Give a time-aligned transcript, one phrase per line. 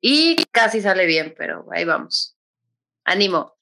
[0.00, 2.36] Y casi sale bien, pero ahí vamos.
[3.04, 3.56] Ánimo.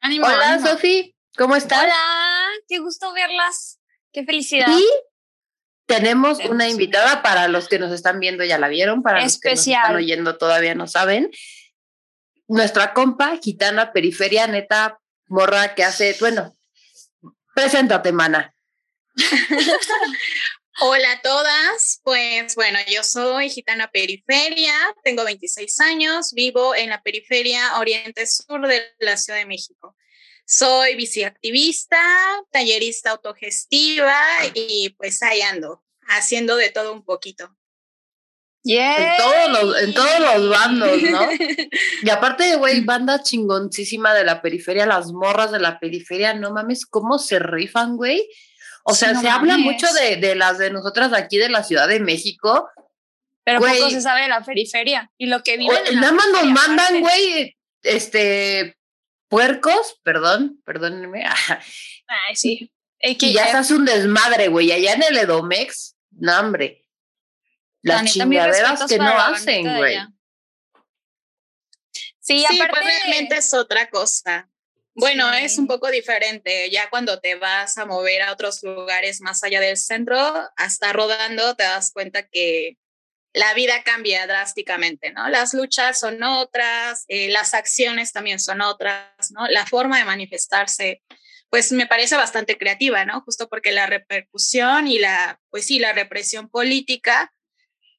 [0.00, 0.26] Ánimo.
[0.26, 1.04] Hola, Sofía.
[1.36, 1.84] ¿Cómo estás?
[1.84, 3.80] Hola, qué gusto verlas.
[4.12, 4.68] Qué felicidad.
[4.68, 4.84] Y
[5.86, 9.50] tenemos una invitada para los que nos están viendo, ya la vieron, para los que
[9.50, 11.30] nos están oyendo todavía no saben.
[12.48, 16.54] Nuestra compa gitana periferia, neta morra que hace, bueno,
[17.54, 18.54] preséntate, mana.
[20.80, 24.72] Hola a todas, pues bueno, yo soy gitana periferia,
[25.04, 29.94] tengo 26 años, vivo en la periferia oriente sur de la Ciudad de México.
[30.46, 32.00] Soy biciactivista,
[32.50, 34.16] tallerista autogestiva
[34.54, 37.54] y pues ahí ando, haciendo de todo un poquito.
[38.64, 41.28] En todos, los, en todos los bandos, ¿no?
[42.02, 46.86] y aparte, güey, banda chingoncísima de la periferia, las morras de la periferia, no mames,
[46.86, 48.26] cómo se rifan, güey.
[48.84, 52.00] O sea, se habla mucho de, de, las de nosotras aquí de la Ciudad de
[52.00, 52.68] México.
[53.44, 55.86] Pero poco se sabe de la periferia y lo que viven.
[55.86, 58.76] en nada más nos mandan, güey, este,
[59.28, 61.24] puercos, perdón, perdónenme.
[62.06, 62.72] Ay, sí.
[63.00, 64.70] Y ya se hace un desmadre, güey.
[64.70, 66.84] Allá en el Edomex, no, hombre.
[67.82, 69.98] Las chingaderas que no hacen, güey.
[72.20, 72.68] Sí, sí, aparte...
[72.70, 74.48] pues realmente es otra cosa.
[74.94, 76.70] Bueno, es un poco diferente.
[76.70, 80.18] Ya cuando te vas a mover a otros lugares más allá del centro,
[80.56, 82.76] hasta rodando, te das cuenta que
[83.32, 85.28] la vida cambia drásticamente, ¿no?
[85.30, 89.46] Las luchas son otras, eh, las acciones también son otras, ¿no?
[89.48, 91.02] La forma de manifestarse,
[91.48, 93.22] pues me parece bastante creativa, ¿no?
[93.22, 97.32] Justo porque la repercusión y la, pues sí, la represión política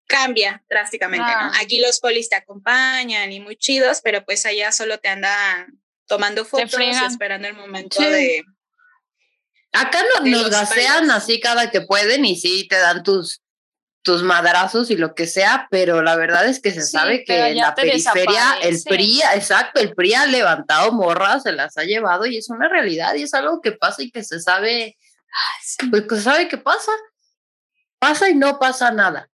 [0.05, 1.51] cambia drásticamente, ¿no?
[1.59, 6.45] Aquí los polis te acompañan y muy chidos, pero pues allá solo te andan tomando
[6.45, 8.43] fotos y esperando el momento de...
[9.71, 13.41] Acá no, nos gasean así cada que pueden y sí te dan tus,
[14.03, 17.57] tus madrazos y lo que sea, pero la verdad es que se sabe que en
[17.57, 22.37] la periferia el PRI, exacto, el PRI ha levantado morras, se las ha llevado y
[22.37, 24.97] es una realidad y es algo que pasa y que se sabe,
[25.89, 26.91] pues que se sabe que pasa.
[27.97, 29.29] Pasa y no pasa nada.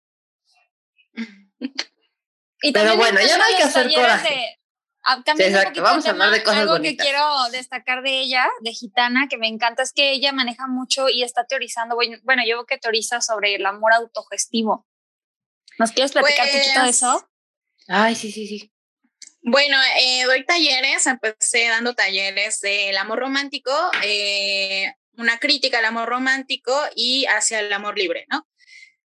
[2.73, 4.59] pero bueno, ya no hay que hacer coraje.
[5.09, 7.23] Ah, exacto, vamos a hablar de cosas Algo que quiero
[7.53, 11.45] destacar de ella, de Gitana, que me encanta, es que ella maneja mucho y está
[11.45, 14.85] teorizando, bueno, yo que teoriza sobre el amor autogestivo.
[15.79, 17.29] ¿Nos quieres platicar un poquito de eso?
[17.77, 18.73] Pues Ay, sí, sí, sí.
[19.43, 23.71] Bueno, eh, doy talleres, empecé dando talleres del amor romántico,
[24.03, 28.45] eh, una crítica al amor romántico y hacia el amor libre, ¿no?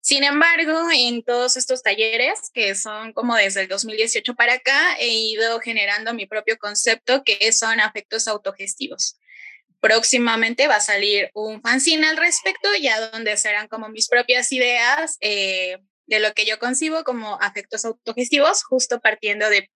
[0.02, 5.06] Sin embargo, en todos estos talleres, que son como desde el 2018 para acá, he
[5.06, 9.16] ido generando mi propio concepto, que son afectos autogestivos.
[9.78, 15.18] Próximamente va a salir un fanzine al respecto, ya donde serán como mis propias ideas
[15.20, 19.70] eh, de lo que yo concibo como afectos autogestivos, justo partiendo de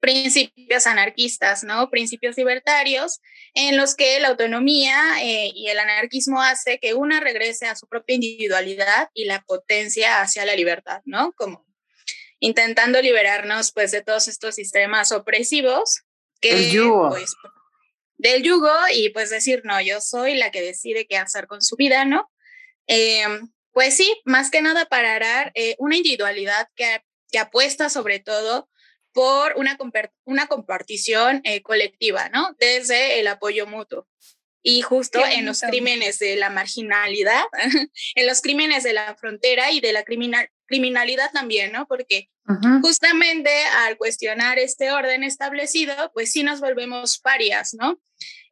[0.00, 1.90] principios anarquistas, ¿no?
[1.90, 3.20] Principios libertarios
[3.54, 7.86] en los que la autonomía eh, y el anarquismo hace que una regrese a su
[7.86, 11.32] propia individualidad y la potencia hacia la libertad, ¿no?
[11.32, 11.66] Como
[12.40, 16.02] intentando liberarnos pues de todos estos sistemas opresivos
[16.40, 17.10] que el yugo.
[17.10, 17.34] Pues,
[18.16, 21.76] del yugo y pues decir, no, yo soy la que decide qué hacer con su
[21.76, 22.30] vida, ¿no?
[22.86, 27.00] Em, pues sí, más que nada para eh, una individualidad que,
[27.30, 28.68] que apuesta sobre todo
[29.18, 29.76] por una,
[30.26, 32.54] una compartición eh, colectiva, ¿no?
[32.60, 34.06] Desde el apoyo mutuo.
[34.62, 37.42] Y justo en los crímenes de la marginalidad,
[38.14, 41.88] en los crímenes de la frontera y de la criminal, criminalidad también, ¿no?
[41.88, 42.30] Porque
[42.80, 43.50] justamente
[43.88, 48.00] al cuestionar este orden establecido, pues sí nos volvemos parias, ¿no?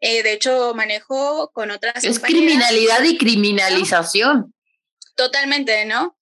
[0.01, 2.03] Eh, de hecho, manejo con otras.
[2.03, 4.53] Es criminalidad y criminalización.
[5.15, 6.16] Totalmente, ¿no?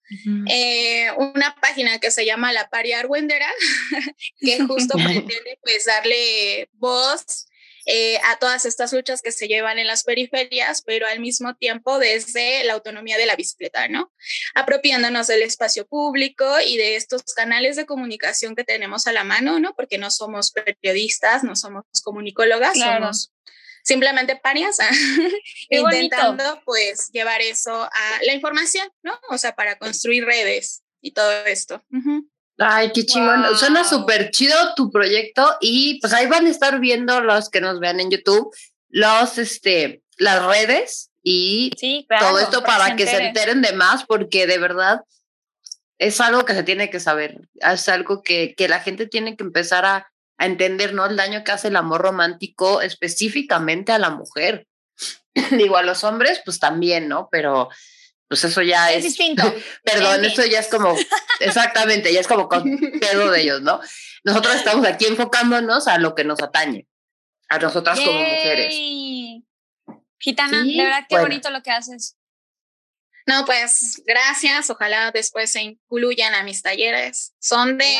[0.48, 3.50] Eh, una página que se llama La Paria Argüendera,
[4.40, 7.46] que justo pretende pues darle voz
[7.86, 11.98] eh, a todas estas luchas que se llevan en las periferias, pero al mismo tiempo
[11.98, 14.10] desde la autonomía de la bicicleta, ¿no?
[14.54, 19.60] Apropiándonos del espacio público y de estos canales de comunicación que tenemos a la mano,
[19.60, 19.74] ¿no?
[19.74, 23.33] Porque no somos periodistas, no somos comunicólogas, somos
[23.84, 24.78] simplemente parias,
[25.70, 29.12] intentando pues llevar eso a la información, ¿no?
[29.28, 31.84] O sea, para construir redes y todo esto.
[32.58, 33.44] Ay, qué chingón.
[33.56, 37.78] Suena súper chido tu proyecto y pues ahí van a estar viendo los que nos
[37.78, 38.50] vean en YouTube,
[38.88, 41.70] los, este, las redes y
[42.18, 45.00] todo esto para, que se enteren de más, porque de verdad
[45.98, 49.44] es algo que se tiene que saber, es algo que, que la gente tiene que
[49.44, 51.06] empezar a, a entender, ¿no?
[51.06, 54.66] El daño que hace el amor romántico específicamente a la mujer.
[55.50, 57.28] Digo, a los hombres, pues también, ¿no?
[57.30, 57.68] Pero
[58.28, 59.04] pues eso ya es.
[59.04, 59.42] distinto.
[59.84, 60.96] Perdón, eso ya es como,
[61.40, 62.64] exactamente, ya es como con
[63.00, 63.80] pedo de ellos, ¿no?
[64.24, 66.86] Nosotros estamos aquí enfocándonos a lo que nos atañe,
[67.48, 68.74] a nosotras como mujeres.
[70.18, 72.16] Gitana, de verdad, qué bonito lo que haces.
[73.26, 74.70] No, pues gracias.
[74.70, 77.34] Ojalá después se incluyan a mis talleres.
[77.38, 77.96] Son de.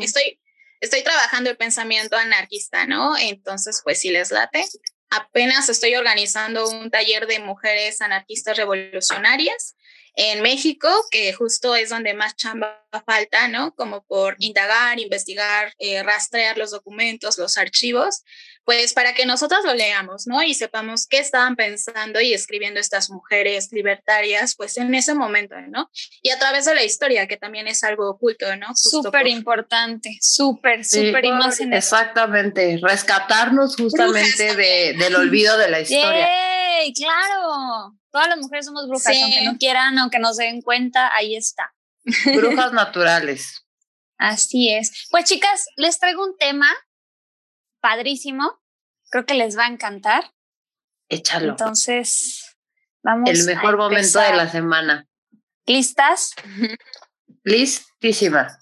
[0.00, 0.40] Estoy,
[0.80, 3.16] estoy trabajando el pensamiento anarquista, ¿no?
[3.16, 4.64] Entonces, pues si les late,
[5.10, 9.76] apenas estoy organizando un taller de mujeres anarquistas revolucionarias
[10.16, 13.74] en México, que justo es donde más chamba falta, ¿no?
[13.74, 18.22] Como por indagar, investigar, eh, rastrear los documentos, los archivos,
[18.64, 20.42] pues para que nosotros lo leamos, ¿no?
[20.42, 25.90] Y sepamos qué estaban pensando y escribiendo estas mujeres libertarias, pues en ese momento, ¿no?
[26.22, 28.68] Y a través de la historia, que también es algo oculto, ¿no?
[28.74, 36.26] Súper importante, súper, súper sí, Exactamente, rescatarnos justamente de, del olvido de la historia.
[36.26, 36.94] ¡Yay!
[36.94, 37.94] ¡Claro!
[38.16, 41.74] Todas las mujeres somos brujas, aunque no quieran, aunque no se den cuenta, ahí está.
[42.34, 43.62] Brujas naturales.
[44.16, 45.06] Así es.
[45.10, 46.66] Pues chicas, les traigo un tema
[47.82, 48.58] padrísimo.
[49.10, 50.32] Creo que les va a encantar.
[51.10, 51.50] Échalo.
[51.50, 52.56] Entonces,
[53.02, 53.28] vamos.
[53.28, 55.06] El mejor momento de la semana.
[55.66, 56.30] ¿Listas?
[57.44, 58.58] Listísima.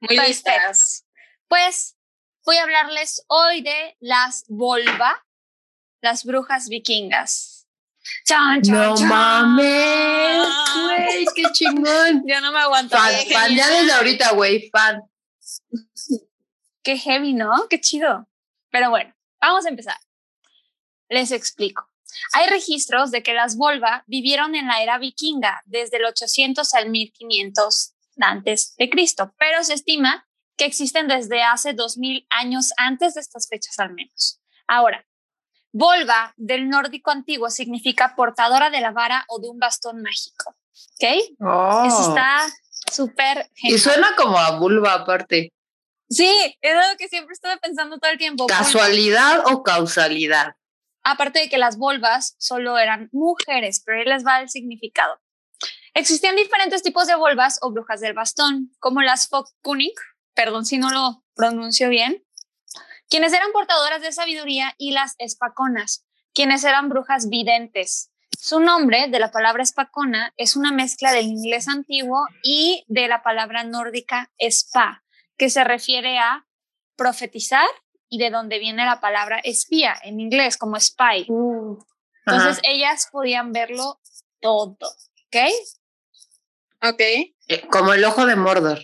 [0.00, 1.06] Muy listas.
[1.46, 1.96] Pues
[2.44, 5.24] voy a hablarles hoy de las Volva,
[6.00, 7.57] las brujas vikingas
[8.68, 10.48] no mames,
[10.84, 12.22] güey, qué chingón.
[12.26, 12.96] Ya no me aguanto.
[12.96, 15.02] Fan, fan ya desde ahorita, güey, fan.
[16.82, 17.68] Qué heavy, ¿no?
[17.68, 18.28] Qué chido.
[18.70, 19.96] Pero bueno, vamos a empezar.
[21.08, 21.88] Les explico.
[22.32, 26.90] Hay registros de que las Volva vivieron en la era vikinga desde el 800 al
[26.90, 30.26] 1500 antes de Cristo, pero se estima
[30.56, 34.40] que existen desde hace 2000 años antes de estas fechas al menos.
[34.66, 35.06] Ahora,
[35.72, 40.56] Volva del nórdico antiguo significa portadora de la vara o de un bastón mágico.
[40.94, 41.36] ¿Ok?
[41.40, 41.84] Oh.
[41.86, 42.46] Eso está
[42.90, 45.52] súper Y suena como a vulva aparte.
[46.08, 48.46] Sí, es algo que siempre estuve pensando todo el tiempo.
[48.46, 50.54] ¿Casualidad o causalidad?
[51.02, 55.20] Aparte de que las volvas solo eran mujeres, pero ahí les va el significado.
[55.94, 60.00] Existían diferentes tipos de volvas o brujas del bastón, como las Fokkunik,
[60.34, 62.24] perdón si no lo pronuncio bien,
[63.08, 68.10] quienes eran portadoras de sabiduría y las espaconas, quienes eran brujas videntes.
[68.38, 73.22] Su nombre de la palabra espacona es una mezcla del inglés antiguo y de la
[73.22, 75.02] palabra nórdica spa,
[75.36, 76.46] que se refiere a
[76.96, 77.66] profetizar
[78.08, 81.26] y de donde viene la palabra espía en inglés como spy.
[81.28, 81.78] Uh,
[82.26, 84.00] Entonces ellas podían verlo
[84.40, 85.36] todo, ¿ok?
[86.82, 87.00] Ok.
[87.00, 88.80] Eh, como el ojo de Mordor.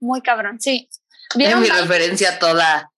[0.00, 0.90] Muy cabrón, sí.
[1.38, 2.92] Es mi referencia toda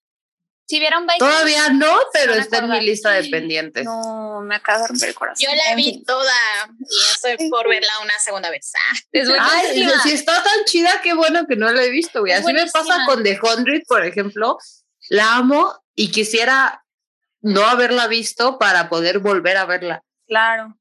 [0.66, 3.84] si vieron Todavía no, pero está en mi lista de pendientes.
[3.84, 5.46] No, me acaba de romper el corazón.
[5.48, 6.34] Yo la vi toda
[6.80, 8.72] y estoy por verla una segunda vez.
[8.74, 12.32] Ah, es Ay, si está tan chida, qué bueno que no la he visto, güey.
[12.32, 14.58] Así me pasa con The Hundred, por ejemplo.
[15.08, 16.85] La amo y quisiera
[17.42, 20.02] no haberla visto para poder volver a verla.
[20.26, 20.76] Claro.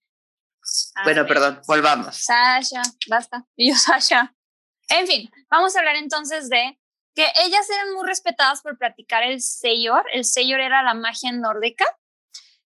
[1.04, 2.18] Bueno, perdón, volvamos.
[2.18, 3.46] Sasha, basta.
[3.56, 4.34] Y yo, Sasha.
[4.90, 6.80] En fin, vamos a hablar entonces de
[7.16, 10.06] que ellas eran muy respetadas por practicar el Seyor.
[10.14, 11.86] El Seyor era la magia nórdica,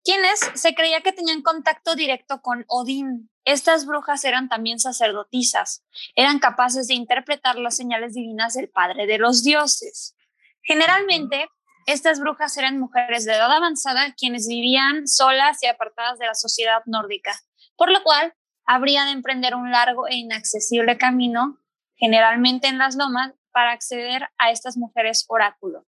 [0.04, 3.30] quienes se creía que tenían contacto directo con Odín.
[3.44, 5.84] Estas brujas eran también sacerdotisas,
[6.14, 10.16] eran capaces de interpretar las señales divinas del Padre de los dioses.
[10.62, 11.48] Generalmente,
[11.86, 16.82] estas brujas eran mujeres de edad avanzada quienes vivían solas y apartadas de la sociedad
[16.86, 17.32] nórdica,
[17.76, 18.34] por lo cual
[18.64, 21.58] habría de emprender un largo e inaccesible camino,
[21.96, 25.86] generalmente en las lomas, para acceder a estas mujeres oráculo.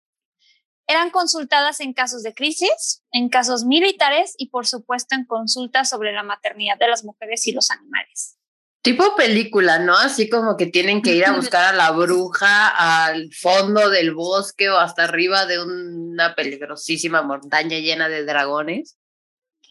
[0.88, 6.12] Eran consultadas en casos de crisis, en casos militares y por supuesto en consultas sobre
[6.12, 8.38] la maternidad de las mujeres y los animales.
[8.82, 9.96] Tipo película, ¿no?
[9.96, 14.70] Así como que tienen que ir a buscar a la bruja al fondo del bosque
[14.70, 18.98] o hasta arriba de una peligrosísima montaña llena de dragones.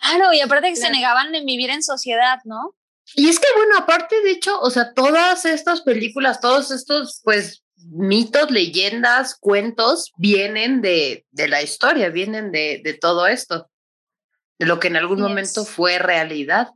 [0.00, 2.76] Claro, y aparte que se negaban de vivir en sociedad, ¿no?
[3.14, 7.64] Y es que, bueno, aparte, de hecho, o sea, todas estas películas, todos estos, pues,
[7.88, 13.70] mitos, leyendas, cuentos vienen de, de la historia, vienen de, de, todo esto,
[14.58, 16.68] de lo que en algún momento fue realidad.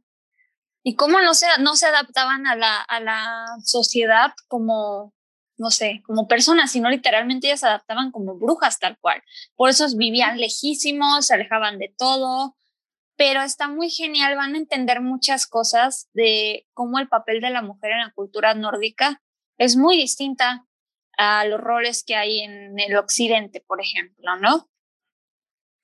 [0.82, 5.14] ¿Y cómo no se, no se adaptaban a la, a la sociedad como
[5.56, 9.22] no sé, como personas, sino literalmente ellas se adaptaban como brujas tal cual.
[9.54, 12.56] Por eso vivían lejísimos, se alejaban de todo,
[13.16, 17.62] pero está muy genial, van a entender muchas cosas de cómo el papel de la
[17.62, 19.22] mujer en la cultura nórdica
[19.56, 20.66] es muy distinta
[21.16, 24.68] a los roles que hay en el occidente, por ejemplo, ¿no?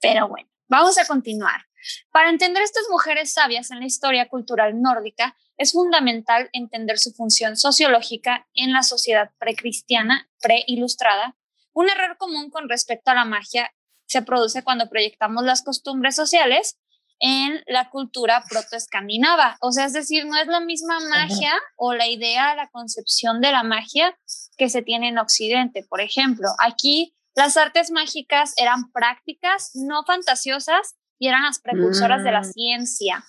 [0.00, 1.66] Pero bueno, vamos a continuar.
[2.10, 7.56] Para entender estas mujeres sabias en la historia cultural nórdica, es fundamental entender su función
[7.56, 11.36] sociológica en la sociedad precristiana, preilustrada.
[11.72, 13.72] Un error común con respecto a la magia
[14.06, 16.78] se produce cuando proyectamos las costumbres sociales
[17.20, 19.58] en la cultura protoescandinava.
[19.60, 23.52] O sea, es decir, no es la misma magia o la idea, la concepción de
[23.52, 24.18] la magia
[24.60, 25.86] que se tiene en Occidente.
[25.88, 32.30] Por ejemplo, aquí las artes mágicas eran prácticas, no fantasiosas, y eran las precursoras de
[32.30, 32.52] la mm.
[32.52, 33.24] ciencia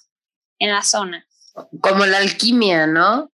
[0.60, 1.26] en la zona.
[1.80, 3.32] Como la alquimia, ¿no?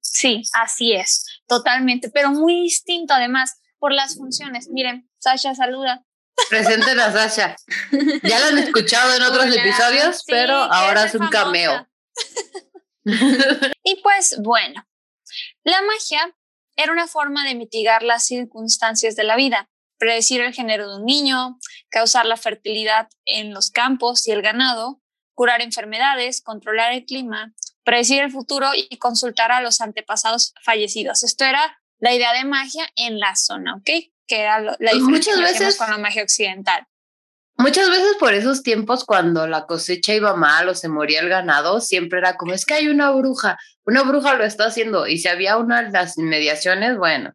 [0.00, 4.68] Sí, así es, totalmente, pero muy distinto además por las funciones.
[4.68, 6.04] Miren, Sasha saluda.
[6.48, 7.56] Presente a Sasha.
[8.22, 11.88] Ya la han escuchado en otros episodios, pero ahora es un cameo.
[13.82, 14.86] y pues bueno,
[15.64, 16.32] la magia
[16.76, 19.68] era una forma de mitigar las circunstancias de la vida
[19.98, 21.58] predecir el género de un niño,
[21.90, 25.00] causar la fertilidad en los campos y el ganado,
[25.34, 27.52] curar enfermedades, controlar el clima,
[27.84, 31.22] predecir el futuro y consultar a los antepasados fallecidos.
[31.22, 33.90] Esto era la idea de magia en la zona, ¿ok?
[34.26, 36.86] Que era la diferencia muchas veces, con la magia occidental.
[37.58, 41.80] Muchas veces por esos tiempos cuando la cosecha iba mal o se moría el ganado,
[41.80, 45.06] siempre era como, es que hay una bruja, una bruja lo está haciendo.
[45.06, 47.34] Y si había una de las inmediaciones, bueno,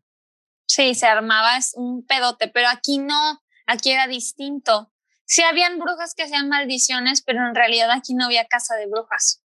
[0.74, 4.90] Sí, se armaba un pedote, pero aquí no, aquí era distinto.
[5.26, 9.44] Sí habían brujas que hacían maldiciones, pero en realidad aquí no había casa de brujas.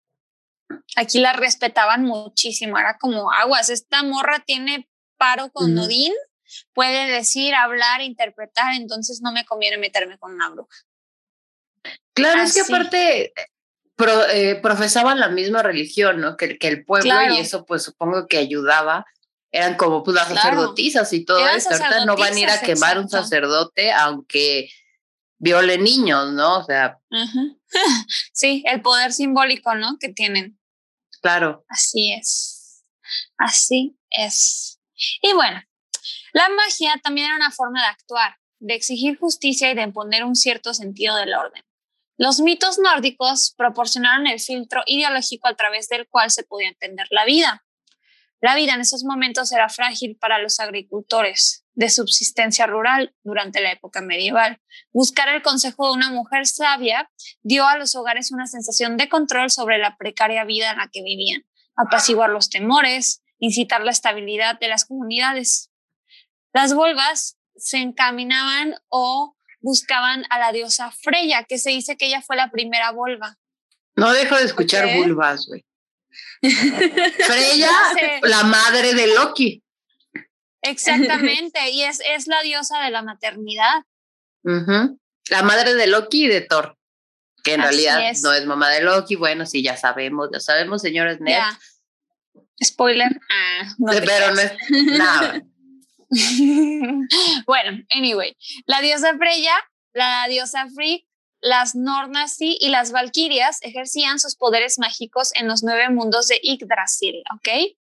[0.95, 6.13] Aquí la respetaban muchísimo, era como aguas, esta morra tiene paro con Odín,
[6.71, 10.77] puede decir, hablar, interpretar, entonces no me conviene meterme con una bruja.
[12.13, 13.33] Claro, es que aparte
[14.33, 16.37] eh, profesaban la misma religión, ¿no?
[16.37, 19.05] Que, que el pueblo y eso pues supongo que ayudaba
[19.51, 21.43] eran como pues las sacerdotisas y todo.
[21.43, 24.69] Ahorita no van a ir a quemar un sacerdote aunque
[25.37, 26.59] viole niños, ¿no?
[26.59, 26.99] O sea.
[28.33, 29.97] sí, el poder simbólico, ¿no?
[29.99, 30.59] Que tienen.
[31.21, 31.65] Claro.
[31.67, 32.83] Así es.
[33.37, 34.79] Así es.
[35.21, 35.61] Y bueno,
[36.33, 40.35] la magia también era una forma de actuar, de exigir justicia y de imponer un
[40.35, 41.63] cierto sentido del orden.
[42.19, 47.23] Los mitos nórdicos proporcionaron el filtro ideológico a través del cual se podía entender la
[47.23, 47.65] vida.
[48.41, 53.71] La vida en esos momentos era frágil para los agricultores de subsistencia rural durante la
[53.71, 54.61] época medieval.
[54.91, 57.09] Buscar el consejo de una mujer sabia
[57.41, 61.01] dio a los hogares una sensación de control sobre la precaria vida en la que
[61.01, 61.45] vivían,
[61.77, 65.71] apaciguar los temores, incitar la estabilidad de las comunidades.
[66.51, 72.21] Las volvas se encaminaban o buscaban a la diosa Freya, que se dice que ella
[72.21, 73.37] fue la primera volva.
[73.95, 75.65] No dejo de escuchar vulvas, güey.
[76.41, 77.71] Freya,
[78.23, 79.63] la madre de Loki.
[80.61, 83.83] Exactamente, y es, es la diosa de la maternidad.
[84.43, 86.77] La madre de Loki y de Thor,
[87.43, 89.15] que en realidad no es mamá de Loki.
[89.15, 91.39] Bueno, sí, ya sabemos, ya sabemos, señores Ned.
[92.63, 93.19] Spoiler.
[93.29, 93.75] Ah,
[94.05, 94.53] Pero no es
[94.97, 95.41] nada.
[97.45, 98.35] bueno, anyway,
[98.65, 99.53] la diosa Freya,
[99.93, 101.05] la diosa Frigg
[101.41, 107.23] las Nornasi y las Valquirias ejercían sus poderes mágicos en los nueve mundos de Yggdrasil,
[107.33, 107.75] ¿ok?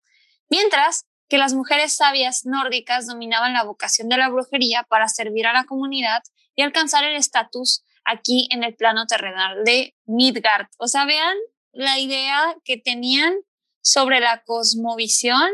[0.49, 5.53] Mientras que las mujeres sabias nórdicas dominaban la vocación de la brujería para servir a
[5.53, 6.21] la comunidad
[6.55, 10.67] y alcanzar el estatus aquí en el plano terrenal de Midgard.
[10.77, 11.35] O sea, vean
[11.73, 13.35] la idea que tenían
[13.81, 15.49] sobre la cosmovisión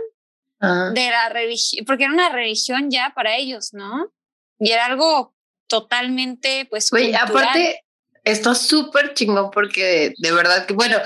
[0.64, 4.14] de la religión, porque era una religión ya para ellos, ¿no?
[4.60, 5.36] Y era algo
[5.68, 7.84] totalmente, pues, Oye, aparte,
[8.24, 10.98] está súper chingón porque de verdad que, bueno,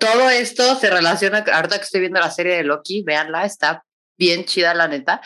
[0.00, 3.84] todo esto se relaciona, ahorita que estoy viendo la serie de Loki, véanla, está
[4.18, 5.20] bien chida la neta.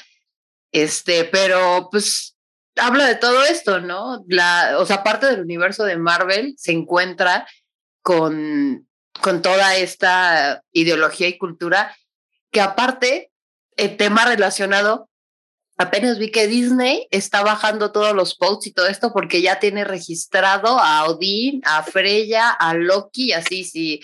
[0.72, 2.36] Este, pero pues
[2.76, 4.24] habla de todo esto, ¿no?
[4.28, 7.46] La, o sea, parte del universo de Marvel se encuentra
[8.02, 8.86] con,
[9.22, 11.96] con toda esta ideología y cultura
[12.56, 13.30] que aparte,
[13.76, 15.10] el tema relacionado
[15.76, 19.84] apenas vi que Disney está bajando todos los posts y todo esto porque ya tiene
[19.84, 24.00] registrado a Odín, a Freya, a Loki así, sí.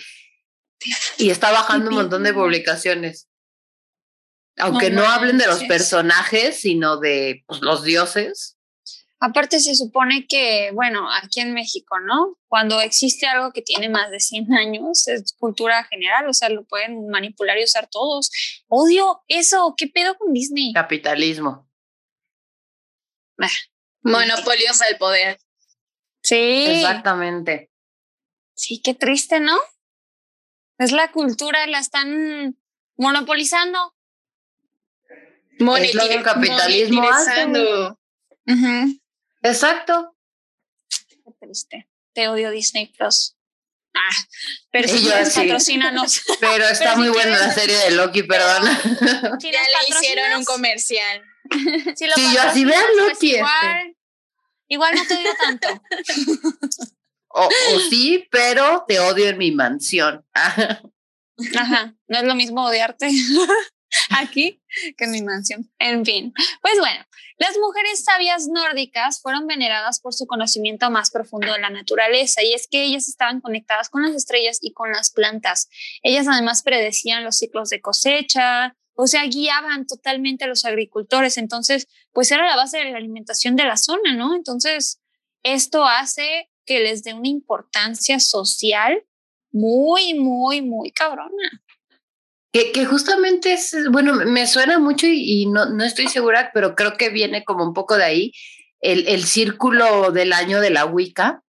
[1.17, 3.27] Y está bajando un montón de publicaciones.
[4.57, 8.52] Aunque no, hablen de los personajes, sino de pues, los dioses.
[9.25, 12.37] Aparte se supone que, bueno, aquí en México, ¿no?
[12.49, 16.65] Cuando existe algo que tiene más de 100 años, es cultura general, o sea, lo
[16.65, 18.29] pueden manipular y usar todos.
[18.67, 20.73] Odio eso, ¿qué pedo con Disney?
[20.73, 21.69] Capitalismo.
[24.01, 25.39] Monopolios del poder.
[26.21, 26.65] Sí.
[26.67, 27.71] Exactamente.
[28.55, 29.57] Sí, qué triste, ¿no?
[30.77, 32.57] Es la cultura, la están
[32.97, 33.95] monopolizando.
[35.77, 37.47] es lo que capitalismo hace.
[39.43, 40.15] Exacto.
[41.23, 41.89] Qué triste.
[42.13, 43.35] Te odio Disney Plus.
[43.95, 44.15] Ah,
[44.71, 46.23] pero si quieres patrocínanos.
[46.39, 48.63] Pero está muy buena la serie de Loki, perdón.
[48.63, 51.21] ya le hicieron un comercial.
[51.95, 53.13] Si lo sí, yo así vean Loki.
[53.19, 53.97] Pues igual, este.
[54.69, 55.67] igual no te odio tanto.
[57.27, 60.25] o, o sí, pero te odio en mi mansión.
[60.33, 60.81] Ajá,
[62.07, 63.11] no es lo mismo odiarte.
[64.09, 64.61] aquí
[64.97, 65.71] que en mi mansión.
[65.79, 67.05] En fin, pues bueno,
[67.37, 72.53] las mujeres sabias nórdicas fueron veneradas por su conocimiento más profundo de la naturaleza y
[72.53, 75.69] es que ellas estaban conectadas con las estrellas y con las plantas.
[76.03, 81.37] Ellas además predecían los ciclos de cosecha, o sea, guiaban totalmente a los agricultores.
[81.37, 84.35] Entonces, pues era la base de la alimentación de la zona, ¿no?
[84.35, 85.01] Entonces,
[85.41, 89.03] esto hace que les dé una importancia social
[89.51, 91.63] muy, muy, muy cabrona.
[92.53, 97.09] Que, justamente es, bueno, me suena mucho y, no, no, estoy segura, pero creo que
[97.09, 98.33] viene como un poco de ahí,
[98.79, 101.41] el, el círculo del año de la Wicca,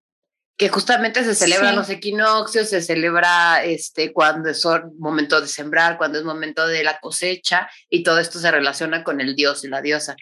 [0.57, 4.65] que justamente se celebran los equinoccios, se celebra este, cuando es
[4.99, 9.21] momento de sembrar, cuando es momento de la cosecha, y todo esto se relaciona con
[9.21, 10.17] el dios y la diosa.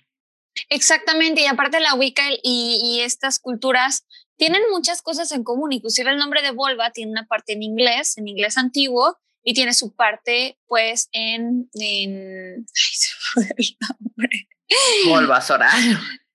[0.69, 4.05] Exactamente, y aparte la Wicca y, y estas culturas
[4.37, 8.17] tienen muchas cosas en común, inclusive el nombre de Volva tiene una parte en inglés,
[8.19, 14.49] en inglés antiguo, y tiene su parte pues en, en ay, se fue el nombre.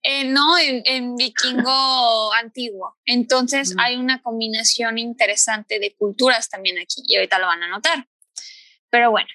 [0.04, 2.98] Eh, no, en, en, vikingo antiguo.
[3.06, 8.08] Entonces hay una combinación interesante de culturas también aquí y ahorita lo van a notar.
[8.90, 9.28] Pero bueno,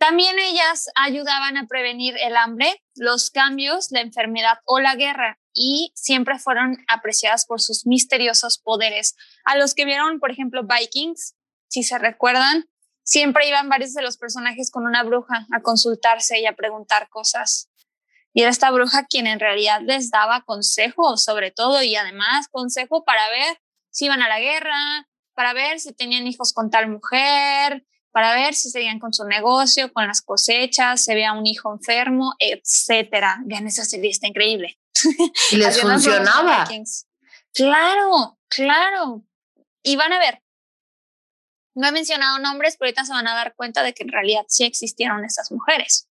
[0.00, 5.92] también ellas ayudaban a prevenir el hambre, los cambios, la enfermedad o la guerra y
[5.94, 9.14] siempre fueron apreciadas por sus misteriosos poderes.
[9.44, 11.36] A los que vieron, por ejemplo, Vikings,
[11.70, 12.68] si se recuerdan,
[13.02, 17.70] siempre iban varios de los personajes con una bruja a consultarse y a preguntar cosas.
[18.32, 23.04] Y era esta bruja quien en realidad les daba consejo sobre todo y además consejo
[23.04, 27.84] para ver si iban a la guerra, para ver si tenían hijos con tal mujer,
[28.12, 32.34] para ver si seguían con su negocio, con las cosechas, se veía un hijo enfermo,
[32.38, 33.38] etcétera.
[33.44, 34.78] Vean esa serie, está increíble.
[35.52, 36.68] Y les funcionaba.
[37.52, 39.24] Claro, claro.
[39.82, 40.42] Y van a ver,
[41.80, 44.44] no he mencionado nombres, pero ahorita se van a dar cuenta de que en realidad
[44.48, 46.08] sí existieron esas mujeres.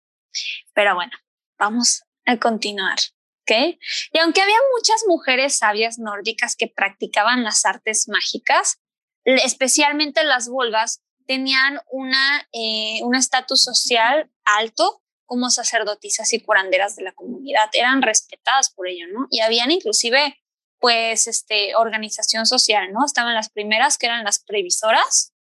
[0.75, 1.13] Pero bueno,
[1.59, 2.99] vamos a continuar.
[3.43, 3.79] ¿ok?
[4.13, 8.81] Y aunque había muchas mujeres sabias nórdicas que practicaban las artes mágicas,
[9.25, 17.05] especialmente las volvas, tenían una, eh, un estatus social alto como sacerdotisas y curanderas de
[17.05, 17.71] la comunidad.
[17.73, 19.27] Eran respetadas por ello, ¿no?
[19.31, 20.37] Y habían inclusive,
[20.79, 23.07] pues, este, organización social, ¿no?
[23.07, 25.34] Estaban las primeras, que eran las previsoras,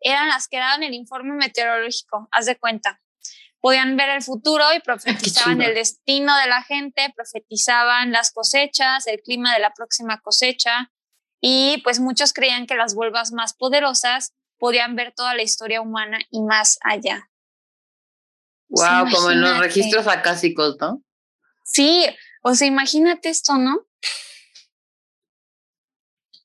[0.00, 3.00] eran las que daban el informe meteorológico, haz de cuenta.
[3.60, 9.20] Podían ver el futuro y profetizaban el destino de la gente, profetizaban las cosechas, el
[9.20, 10.92] clima de la próxima cosecha,
[11.40, 16.18] y pues muchos creían que las vuelvas más poderosas podían ver toda la historia humana
[16.30, 17.30] y más allá.
[18.68, 21.02] Wow, como en los registros acásicos, ¿no?
[21.64, 22.06] Sí,
[22.42, 23.86] o sea, imagínate esto, ¿no?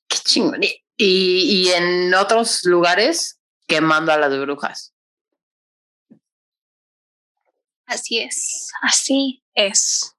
[0.08, 0.62] Qué chingón.
[0.62, 4.94] Y, y en otros lugares, quemando a las brujas.
[7.86, 10.16] Así es, así es.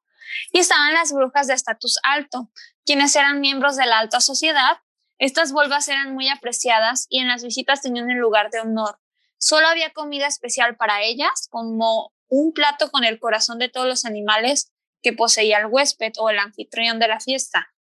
[0.52, 2.52] Y estaban las brujas de estatus alto,
[2.86, 4.80] quienes eran miembros de la alta sociedad.
[5.18, 9.00] Estas volvas eran muy apreciadas y en las visitas tenían el lugar de honor.
[9.38, 14.06] Solo había comida especial para ellas, como un plato con el corazón de todos los
[14.06, 17.74] animales que poseía el huésped o el anfitrión de la fiesta.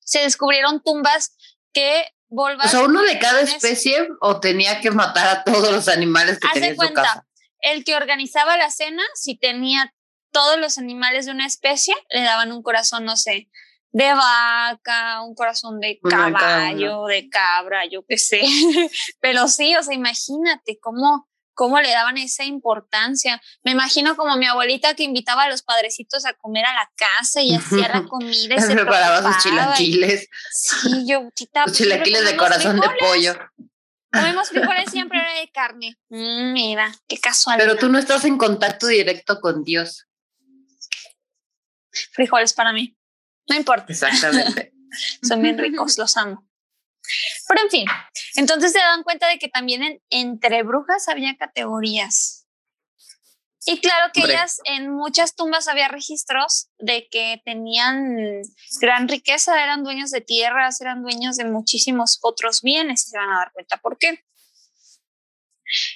[0.00, 1.36] Se descubrieron tumbas
[1.72, 6.38] que o sea, uno de cada especie o tenía que matar a todos los animales
[6.38, 7.26] que tenía en su casa.
[7.60, 9.94] El que organizaba la cena, si tenía
[10.32, 13.48] todos los animales de una especie, le daban un corazón, no sé,
[13.92, 18.42] de vaca, un corazón de caballo, de cabra, yo qué sé.
[19.20, 23.40] Pero sí, o sea, imagínate cómo cómo le daban esa importancia.
[23.62, 27.40] Me imagino como mi abuelita que invitaba a los padrecitos a comer a la casa
[27.40, 30.28] y hacía la comida y se preparaba sus chilaquiles.
[30.52, 33.36] Sí, yo, tita, Los chilaquiles de corazón de pollo.
[34.12, 35.96] Comemos frijoles siempre era de carne.
[36.08, 37.58] Mm, mira, qué casual.
[37.58, 40.06] Pero tú no estás en contacto directo con Dios.
[42.12, 42.96] Frijoles para mí.
[43.48, 43.86] No importa.
[43.88, 44.72] Exactamente.
[45.22, 46.48] Son bien ricos, los amo.
[47.48, 47.86] Pero en fin,
[48.36, 52.44] entonces se dan cuenta de que también entre brujas había categorías.
[53.66, 58.42] Y claro que ellas en muchas tumbas había registros de que tenían
[58.80, 63.30] gran riqueza, eran dueños de tierras, eran dueños de muchísimos otros bienes y se van
[63.30, 64.22] a dar cuenta por qué.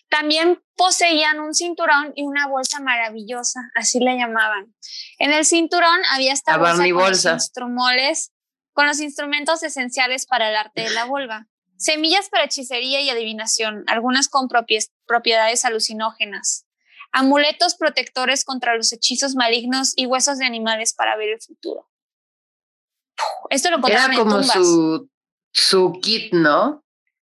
[0.09, 4.75] También poseían un cinturón y una bolsa maravillosa, así le llamaban.
[5.19, 7.31] En el cinturón había esta bolsa, bolsa.
[7.31, 8.33] Con, los
[8.79, 11.49] con los instrumentos esenciales para el arte de la vulva.
[11.77, 14.47] Semillas para hechicería y adivinación, algunas con
[15.05, 16.65] propiedades alucinógenas.
[17.11, 21.91] Amuletos protectores contra los hechizos malignos y huesos de animales para ver el futuro.
[23.51, 25.11] Esto lo Era como su,
[25.53, 26.85] su kit, ¿no?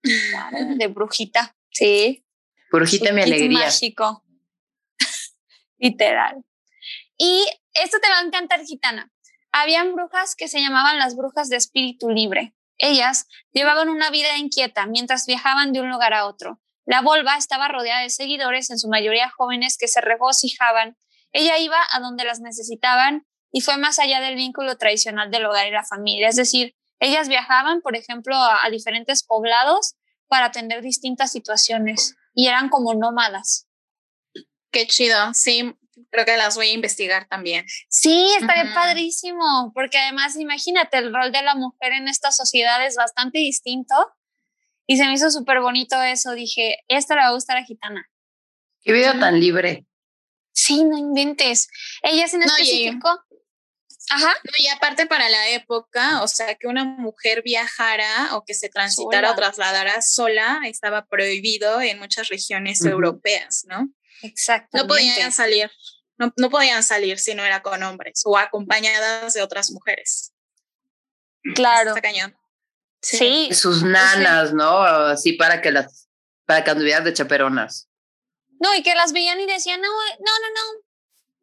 [0.01, 2.25] de brujita, sí.
[2.71, 3.65] Brujita mi alegría.
[3.65, 4.23] Mágico.
[5.77, 6.43] Literal.
[7.19, 9.11] Y esto te va a encantar, gitana.
[9.57, 12.53] Habían brujas que se llamaban las brujas de espíritu libre.
[12.77, 16.59] Ellas llevaban una vida inquieta mientras viajaban de un lugar a otro.
[16.85, 20.97] La volva estaba rodeada de seguidores, en su mayoría jóvenes, que se regocijaban.
[21.31, 25.67] Ella iba a donde las necesitaban y fue más allá del vínculo tradicional del hogar
[25.67, 26.27] y la familia.
[26.27, 29.95] Es decir, ellas viajaban, por ejemplo, a diferentes poblados
[30.27, 33.69] para atender distintas situaciones y eran como nómadas.
[34.69, 35.77] Qué chido, sí,
[36.11, 37.65] creo que las voy a investigar también.
[37.89, 42.95] Sí, estaría padrísimo, porque además imagínate, el rol de la mujer en esta sociedad es
[42.95, 43.95] bastante distinto
[44.87, 48.09] y se me hizo súper bonito eso, dije, esta le va a gustar a Gitana.
[48.81, 49.85] Qué vida tan libre.
[50.51, 51.67] Sí, no inventes.
[52.03, 53.09] Ellas en específico,
[54.09, 54.33] Ajá.
[54.57, 59.31] y aparte para la época, o sea, que una mujer viajara o que se transitara
[59.31, 63.89] o trasladara sola estaba prohibido en muchas regiones europeas, ¿no?
[64.21, 64.77] Exacto.
[64.77, 65.71] No podían salir,
[66.17, 70.33] no, no, podían salir si no era con hombres o acompañadas de otras mujeres.
[71.53, 71.89] Claro.
[71.89, 72.35] Está cañón.
[73.01, 73.49] Sí.
[73.53, 74.81] Sus nanas, ¿no?
[74.81, 76.09] Así para que las,
[76.45, 77.89] para que anduvieran de chaperonas.
[78.59, 80.85] No, y que las veían y decían, no, no, no, no,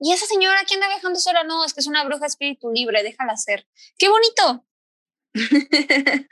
[0.05, 3.05] y esa señora que anda viajando sola, no, es que es una bruja espíritu libre,
[3.05, 3.69] déjala ser.
[3.97, 4.67] ¡Qué bonito!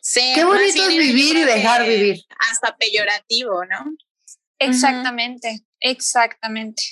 [0.00, 2.20] sí, Qué bonito es vivir y dejar vivir.
[2.50, 3.96] Hasta peyorativo, ¿no?
[4.58, 6.82] Exactamente, exactamente.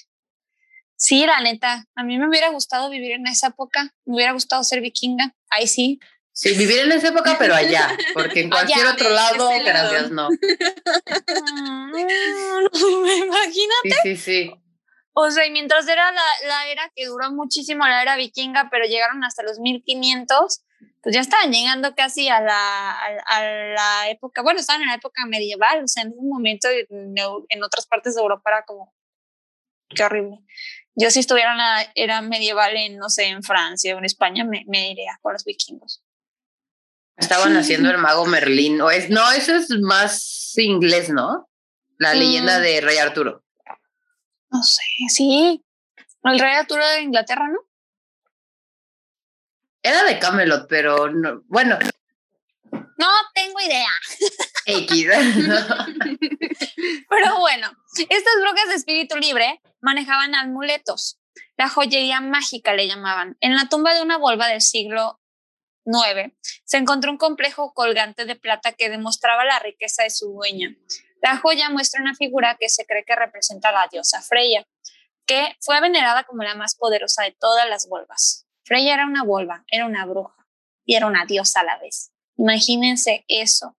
[0.96, 4.62] Sí, la neta, a mí me hubiera gustado vivir en esa época, me hubiera gustado
[4.64, 5.98] ser vikinga, ahí sí.
[6.33, 10.29] Sí, vivir en esa época, pero allá, porque en cualquier otro lado, gracias, no.
[11.92, 13.90] Mm, imagínate.
[14.03, 14.53] Sí, sí, sí.
[15.12, 18.85] O sea, y mientras era la, la, era que duró muchísimo, la era vikinga, pero
[18.87, 20.62] llegaron hasta los 1500,
[21.03, 22.91] pues ya estaban llegando casi a la,
[23.27, 27.63] a, la época, bueno, estaban en la época medieval, o sea, en un momento en,
[27.63, 28.95] otras partes de Europa era como,
[29.89, 30.39] qué horrible.
[30.95, 34.45] Yo si estuviera en la era medieval en, no sé, en Francia o en España,
[34.45, 36.03] me, me iría con los vikingos.
[37.17, 41.49] Estaban haciendo el mago Merlín, o es, no, eso es más inglés, ¿no?
[41.97, 42.63] La leyenda mm.
[42.63, 43.45] de Rey Arturo.
[44.51, 45.65] No sé, sí.
[46.25, 47.69] El rey Arturo de Inglaterra, ¿no?
[49.83, 51.79] Era de Camelot, pero no, bueno.
[52.73, 53.88] No tengo idea.
[54.66, 55.07] X.
[57.09, 61.19] pero bueno, estas brujas de espíritu libre manejaban amuletos.
[61.57, 63.37] La joyería mágica le llamaban.
[63.40, 65.21] En la tumba de una volva del siglo
[65.87, 70.77] IX se encontró un complejo colgante de plata que demostraba la riqueza de su dueña.
[71.23, 74.66] La joya muestra una figura que se cree que representa a la diosa Freya,
[75.27, 78.47] que fue venerada como la más poderosa de todas las volvas.
[78.70, 80.46] Freya era una volva, era una bruja
[80.85, 82.12] y era una diosa a la vez.
[82.37, 83.76] Imagínense eso.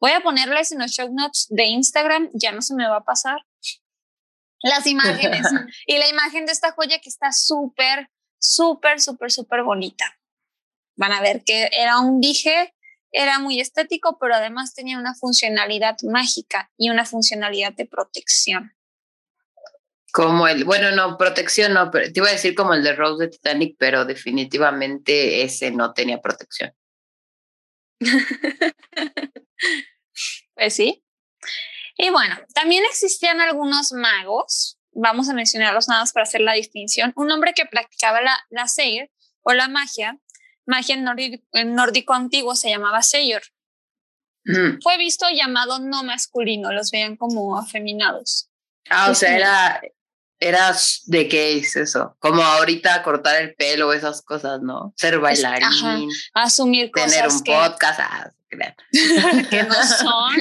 [0.00, 3.04] Voy a ponerles en los show notes de Instagram, ya no se me va a
[3.04, 3.38] pasar,
[4.62, 5.46] las imágenes.
[5.86, 10.18] y la imagen de esta joya que está súper, súper, súper, súper bonita.
[10.96, 12.74] Van a ver que era un dije
[13.12, 18.75] era muy estético, pero además tenía una funcionalidad mágica y una funcionalidad de protección.
[20.16, 23.24] Como el, bueno, no, protección no, pero te iba a decir como el de Rose
[23.24, 26.72] de Titanic, pero definitivamente ese no tenía protección.
[30.54, 31.04] pues sí.
[31.98, 37.12] Y bueno, también existían algunos magos, vamos a mencionarlos nada más para hacer la distinción.
[37.14, 39.10] Un hombre que practicaba la, la seir
[39.42, 40.18] o la magia
[40.66, 43.42] magia en nórdico, antiguo se llamaba Seyor.
[44.82, 48.48] Fue visto llamado no masculino, los veían como afeminados.
[48.88, 49.82] Ah, o sea, era,
[50.38, 50.74] era
[51.06, 54.92] de qué es eso, como ahorita cortar el pelo, esas cosas, ¿no?
[54.96, 58.30] Ser bailarín, asumir cosas tener un podcast, ah,
[59.50, 60.34] que no son.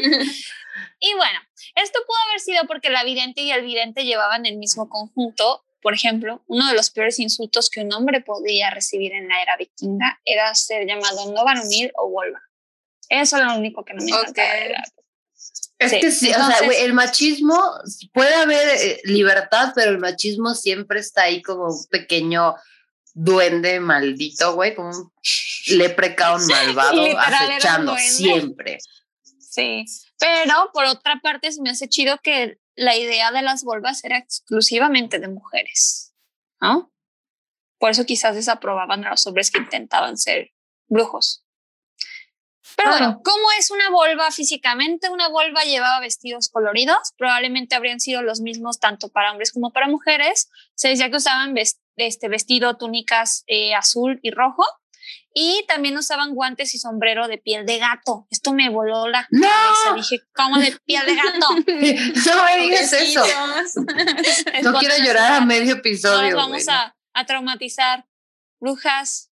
[0.99, 1.39] y bueno,
[1.75, 5.93] esto pudo haber sido porque la vidente y el vidente llevaban el mismo conjunto por
[5.93, 10.19] ejemplo, uno de los peores insultos que un hombre podía recibir en la era vikinga
[10.25, 12.41] era ser llamado Novanunir o Volva.
[13.07, 14.47] Eso era lo único que no me encantaba
[15.77, 17.59] Es que sí, o sea, el machismo,
[18.13, 22.55] puede haber eh, libertad, pero el machismo siempre está ahí como un pequeño
[23.13, 25.13] duende maldito, güey, como un
[25.67, 28.77] leprecaun malvado acechando siempre.
[29.39, 29.85] Sí,
[30.19, 34.17] pero por otra parte se me hace chido que la idea de las volvas era
[34.17, 36.13] exclusivamente de mujeres,
[36.61, 36.91] ¿no?
[37.79, 40.51] Por eso quizás desaprobaban a los hombres que intentaban ser
[40.87, 41.44] brujos.
[42.75, 45.09] Pero bueno, ¿cómo es una volva físicamente?
[45.09, 49.87] Una volva llevaba vestidos coloridos, probablemente habrían sido los mismos tanto para hombres como para
[49.87, 50.49] mujeres.
[50.75, 51.55] Se decía que usaban
[51.95, 54.63] este vestido, túnicas eh, azul y rojo,
[55.33, 58.25] y también usaban guantes y sombrero de piel de gato.
[58.29, 59.47] Esto me voló la ¡No!
[59.47, 59.93] cabeza.
[59.95, 61.47] Dije, ¿cómo de piel de gato?
[62.35, 63.21] no me digas eso.
[64.63, 66.35] no quiero llorar a medio episodio.
[66.35, 68.05] vamos a, a traumatizar.
[68.61, 69.31] Brujas,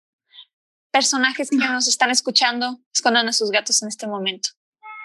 [0.96, 4.48] personajes que nos están escuchando, escondan a sus gatos en este momento.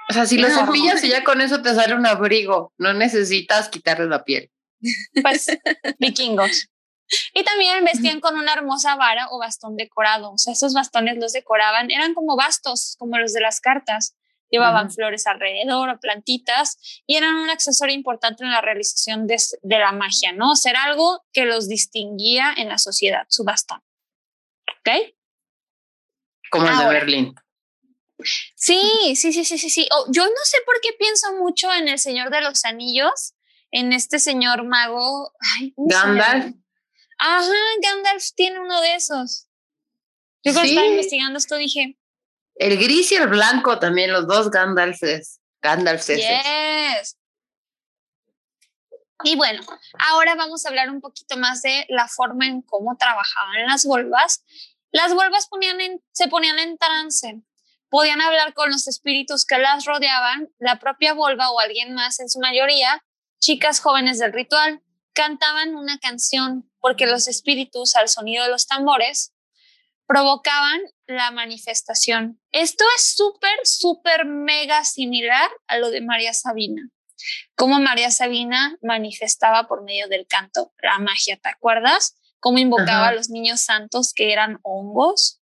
[0.10, 3.68] O sea, si los cepillas y ya con eso te sale un abrigo, no necesitas
[3.68, 4.50] quitarle la piel.
[5.22, 5.48] Pues
[6.00, 6.70] vikingos.
[7.34, 10.32] Y también vestían con una hermosa vara o bastón decorado.
[10.32, 14.16] O sea, esos bastones los decoraban, eran como bastos, como los de las cartas.
[14.50, 19.80] Llevaban flores alrededor o plantitas y eran un accesorio importante en la realización de, de
[19.80, 20.52] la magia, ¿no?
[20.52, 23.82] O sea, era algo que los distinguía en la sociedad, su bastón.
[24.80, 25.16] ¿Ok?
[26.52, 27.36] Como el de Berlín.
[28.56, 29.88] Sí, sí, sí, sí, sí, sí.
[30.10, 33.34] yo no sé por qué pienso mucho en el Señor de los Anillos,
[33.72, 35.34] en este señor mago.
[35.78, 36.54] Gandalf.
[37.18, 39.48] Ajá, Gandalf tiene uno de esos.
[40.44, 41.98] Yo cuando estaba investigando esto dije.
[42.56, 45.40] El gris y el blanco también, los dos Gandalfes.
[45.62, 46.18] Gandalfes.
[46.18, 47.18] Yes.
[49.24, 49.62] Y bueno,
[50.00, 54.44] ahora vamos a hablar un poquito más de la forma en cómo trabajaban las volvas.
[54.92, 55.14] Las
[55.50, 57.42] ponían se ponían en trance,
[57.90, 62.30] podían hablar con los espíritus que las rodeaban, la propia volva o alguien más en
[62.30, 63.04] su mayoría,
[63.40, 64.82] chicas jóvenes del ritual,
[65.14, 69.34] cantaban una canción porque los espíritus al sonido de los tambores
[70.08, 72.42] provocaban la manifestación.
[72.52, 76.90] Esto es súper, súper, mega similar a lo de María Sabina.
[77.56, 82.18] Cómo María Sabina manifestaba por medio del canto la magia, ¿te acuerdas?
[82.42, 85.40] Cómo invocaba a los niños santos que eran hongos.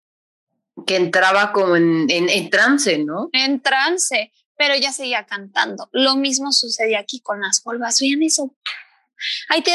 [0.86, 3.28] Que entraba como en, en, trance, ¿no?
[3.32, 5.90] En trance, pero ya seguía cantando.
[5.92, 8.00] Lo mismo sucedía aquí con las volvas.
[8.00, 8.56] Vean eso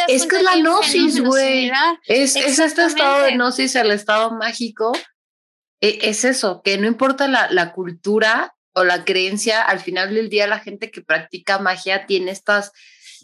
[0.08, 1.72] es que es la gnosis, güey.
[2.06, 4.92] Es, es, este estado de gnosis, el estado mágico.
[5.82, 10.30] E, es eso, que no importa la, la cultura o la creencia, al final del
[10.30, 12.72] día la gente que practica magia tiene estas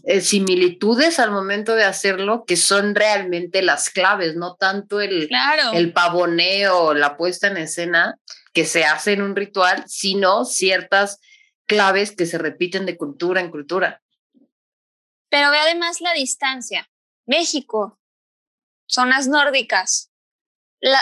[0.03, 5.29] eh, similitudes al momento de hacerlo que son realmente las claves, no tanto el,
[5.73, 8.19] el pavoneo, la puesta en escena
[8.53, 11.19] que se hace en un ritual, sino ciertas
[11.65, 14.01] claves que se repiten de cultura en cultura.
[15.29, 16.89] Pero ve además la distancia.
[17.25, 17.99] México,
[18.87, 20.11] zonas nórdicas,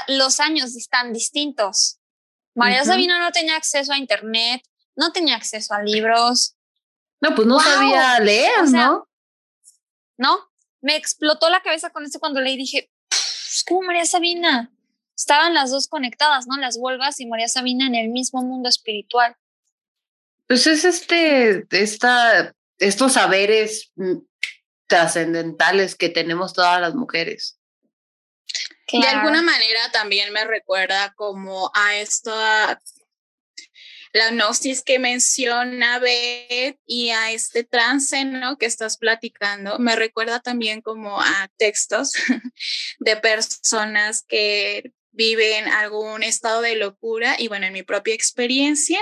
[0.07, 1.99] los años están distintos.
[2.55, 4.61] María Sabina no tenía acceso a internet,
[4.95, 6.55] no tenía acceso a libros.
[7.23, 9.07] No, pues no sabía leer, ¿no?
[10.17, 14.69] No, me explotó la cabeza con esto cuando leí dije, es como María Sabina.
[15.15, 16.57] Estaban las dos conectadas, ¿no?
[16.57, 19.37] Las Volvas y María Sabina en el mismo mundo espiritual.
[20.47, 24.17] Pues es este, esta estos saberes mm,
[24.87, 27.57] trascendentales que tenemos todas las mujeres.
[28.91, 32.81] De alguna manera también me recuerda como a esta
[34.13, 38.57] la gnosis que menciona Beth y a este trance, ¿no?
[38.57, 42.13] Que estás platicando, me recuerda también como a textos
[42.99, 48.99] de personas que viven algún estado de locura y bueno, en mi propia experiencia,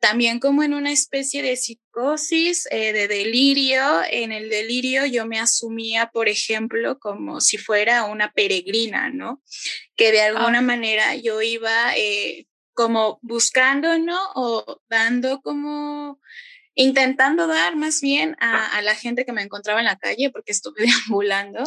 [0.00, 3.82] también como en una especie de psicosis, eh, de delirio.
[4.08, 9.42] En el delirio yo me asumía, por ejemplo, como si fuera una peregrina, ¿no?
[9.96, 10.62] Que de alguna ah.
[10.62, 12.46] manera yo iba eh,
[12.78, 14.16] como buscando, ¿no?
[14.36, 16.20] O dando como
[16.76, 20.84] intentando dar más bien a, la gente que me encontraba en la calle, porque estuve
[21.08, 21.64] deambulando,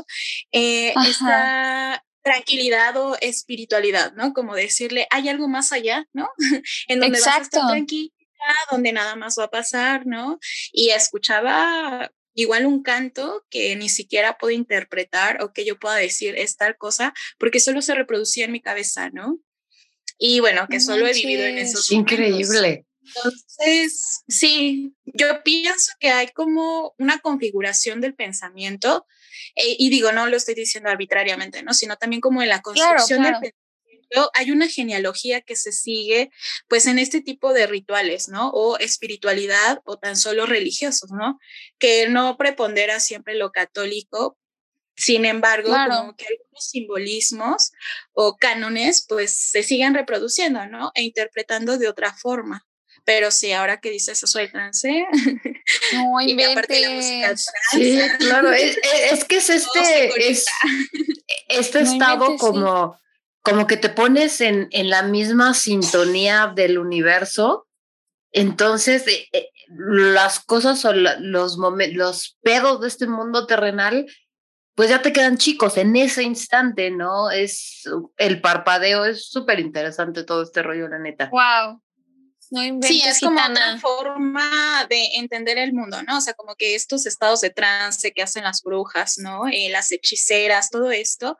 [0.53, 4.31] eh, esta tranquilidad o espiritualidad, ¿no?
[4.31, 6.29] Como decirle, hay algo más allá, ¿no?
[6.87, 7.39] en donde Exacto.
[7.39, 8.13] vas a estar tranquila,
[8.71, 10.39] donde nada más va a pasar, ¿no?
[10.71, 16.37] Y escuchaba igual un canto que ni siquiera puedo interpretar o que yo pueda decir
[16.37, 19.41] es tal cosa, porque solo se reproducía en mi cabeza, ¿no?
[20.23, 22.85] Y bueno, que solo he vivido en esos Increíble.
[23.03, 29.07] Entonces, sí, yo pienso que hay como una configuración del pensamiento
[29.55, 31.73] Eh, y digo, no lo estoy diciendo arbitrariamente, ¿no?
[31.73, 36.31] Sino también como en la construcción del pensamiento hay una genealogía que se sigue
[36.67, 38.49] pues en este tipo de rituales, ¿no?
[38.49, 41.39] O espiritualidad o tan solo religiosos, ¿no?
[41.79, 44.37] Que no prepondera siempre lo católico,
[45.01, 47.71] sin embargo, como que algunos simbolismos
[48.13, 50.91] o cánones pues se siguen reproduciendo, ¿no?
[50.93, 52.67] E interpretando de otra forma.
[53.03, 55.07] Pero sí, ahora que dices eso trance,
[55.93, 56.19] no
[56.51, 57.35] aparte la música
[57.71, 60.45] Sí, claro, es, que es este, es,
[61.47, 62.99] este estado como,
[63.41, 67.67] como que te pones en, en la misma sintonía del universo.
[68.31, 74.05] Entonces, eh, eh, las cosas o los, los pedos de este mundo terrenal
[74.81, 77.29] pues ya te quedan chicos en ese instante, ¿no?
[77.29, 77.83] Es
[78.17, 81.29] el parpadeo, es súper interesante todo este rollo, la neta.
[81.29, 81.79] Wow.
[82.49, 86.17] No sí, es como una forma de entender el mundo, ¿no?
[86.17, 89.47] O sea, como que estos estados de trance que hacen las brujas, ¿no?
[89.49, 91.37] Eh, las hechiceras, todo esto,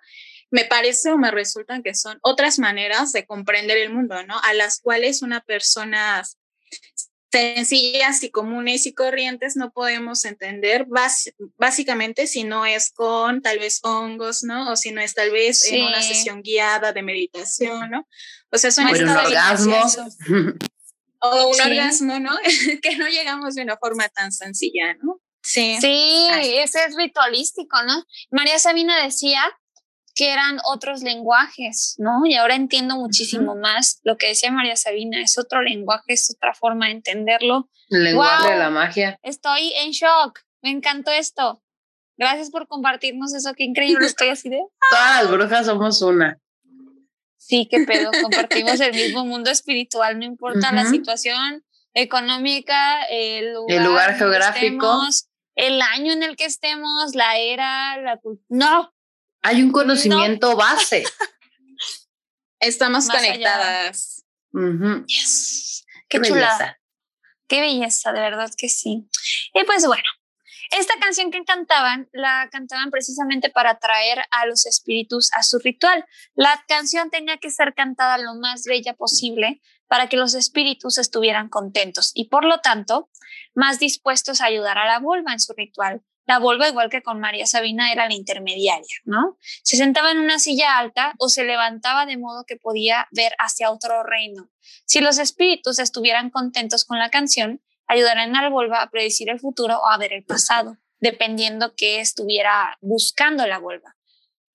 [0.52, 4.40] me parece o me resultan que son otras maneras de comprender el mundo, ¿no?
[4.44, 6.24] A las cuales una persona
[7.32, 10.86] sencillas y comunes y corrientes no podemos entender
[11.58, 14.72] básicamente si no es con tal vez hongos, ¿no?
[14.72, 18.08] O si no es tal vez en una sesión guiada de meditación, ¿no?
[18.52, 19.78] O sea, son un orgasmo.
[21.20, 22.32] O un orgasmo, ¿no?
[22.82, 25.22] que no llegamos de una forma tan sencilla, ¿no?
[25.42, 25.78] Sí.
[25.80, 28.04] Sí, ese es ritualístico, ¿no?
[28.30, 29.42] María Sabina decía
[30.16, 32.26] que eran otros lenguajes, ¿no?
[32.26, 36.54] Y ahora entiendo muchísimo más lo que decía María Sabina, es otro lenguaje, es otra
[36.54, 37.70] forma de entenderlo.
[37.90, 39.20] El lenguaje de la magia.
[39.24, 41.64] Estoy en shock, me encantó esto.
[42.18, 44.62] Gracias por compartirnos eso, qué increíble estoy así de...
[44.92, 46.40] Todas las brujas somos una.
[47.38, 53.78] Sí, qué pedo, compartimos el mismo mundo espiritual, no importa la situación económica, el lugar,
[53.78, 55.02] el lugar geográfico,
[55.56, 58.94] el año en el que estemos, la era, la no,
[59.42, 61.04] hay un conocimiento base.
[62.60, 64.24] Estamos conectadas.
[66.08, 66.80] Qué, chulada.
[67.48, 69.10] Qué belleza, de verdad que sí.
[69.54, 70.04] Y pues bueno,
[70.72, 76.06] esta canción que cantaban, la cantaban precisamente para atraer a los espíritus a su ritual.
[76.36, 81.50] La canción tenía que ser cantada lo más bella posible para que los espíritus estuvieran
[81.50, 83.10] contentos y por lo tanto
[83.54, 86.04] más dispuestos a ayudar a la vulva en su ritual.
[86.26, 89.38] La volva, igual que con María Sabina, era la intermediaria, ¿no?
[89.64, 93.72] Se sentaba en una silla alta o se levantaba de modo que podía ver hacia
[93.72, 94.50] otro reino.
[94.86, 99.40] Si los espíritus estuvieran contentos con la canción, ayudarían a la volva a predecir el
[99.40, 103.98] futuro o a ver el pasado, dependiendo qué estuviera buscando la volva.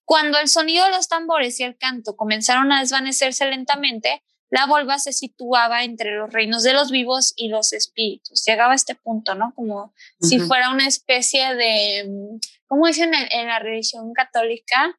[0.04, 4.98] Cuando el sonido de los tambores y el canto comenzaron a desvanecerse lentamente, la volva
[4.98, 8.44] se situaba entre los reinos de los vivos y los espíritus.
[8.44, 9.52] Llegaba a este punto, ¿no?
[9.54, 14.98] Como si fuera una especie de, ¿cómo dicen en, la religión católica?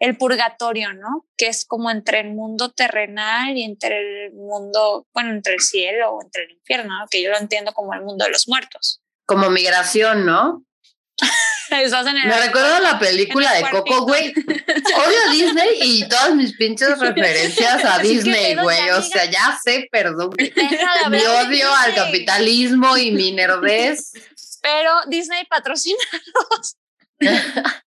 [0.00, 1.26] El purgatorio, ¿no?
[1.36, 6.12] Que es como entre el mundo terrenal y entre el mundo, bueno, entre el cielo
[6.12, 9.02] o entre el infierno, que yo lo entiendo como el mundo de los muertos.
[9.26, 10.64] Como migración, ¿no?
[12.24, 14.32] Me recuerdo la película de Coco, güey.
[14.32, 18.90] Odio a Disney y todas mis pinches referencias a Disney, güey.
[18.90, 20.30] O sea, ya sé, perdón.
[21.10, 24.12] Mi odio al capitalismo y mi nerdez.
[24.62, 25.98] Pero Disney patrocina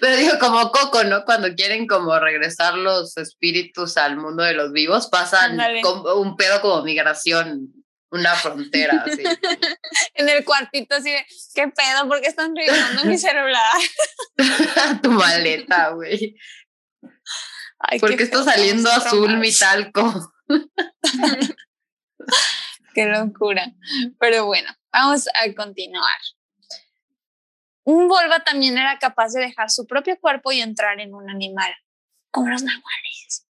[0.00, 1.24] Pero digo, como Coco, ¿no?
[1.24, 5.58] Cuando quieren como regresar los espíritus al mundo de los vivos, pasan
[6.14, 7.81] un pedo como migración
[8.12, 9.22] una frontera así.
[10.14, 12.06] en el cuartito así de, ¿qué pedo?
[12.08, 13.80] ¿Por qué están revisando mi celular?
[15.02, 16.36] tu maleta, güey.
[17.98, 20.32] ¿Por qué está saliendo azul mi talco?
[22.94, 23.72] qué locura.
[24.20, 26.18] Pero bueno, vamos a continuar.
[27.84, 31.74] Un volva también era capaz de dejar su propio cuerpo y entrar en un animal,
[32.30, 33.48] como los nahuales.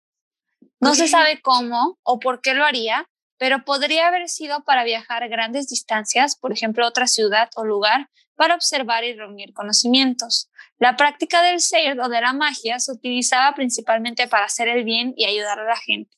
[0.80, 3.10] No se sabe cómo o por qué lo haría,
[3.42, 8.08] pero podría haber sido para viajar grandes distancias, por ejemplo, a otra ciudad o lugar,
[8.36, 10.52] para observar y reunir conocimientos.
[10.78, 15.16] La práctica del ser o de la magia se utilizaba principalmente para hacer el bien
[15.18, 16.16] y ayudar a la gente.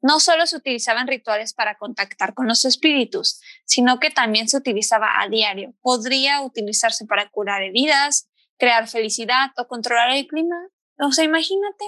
[0.00, 5.20] No solo se utilizaban rituales para contactar con los espíritus, sino que también se utilizaba
[5.20, 5.74] a diario.
[5.82, 10.56] Podría utilizarse para curar heridas, crear felicidad o controlar el clima.
[10.98, 11.84] O sea, imagínate.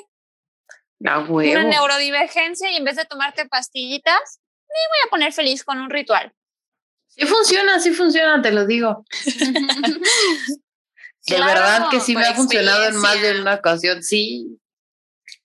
[1.52, 4.42] Una neurodivergencia y en vez de tomarte pastillitas,
[4.74, 6.32] voy a poner feliz con un ritual.
[7.08, 9.04] Sí funciona, sí funciona, te lo digo.
[11.26, 14.58] de verdad que sí me ha funcionado en más de una ocasión, sí.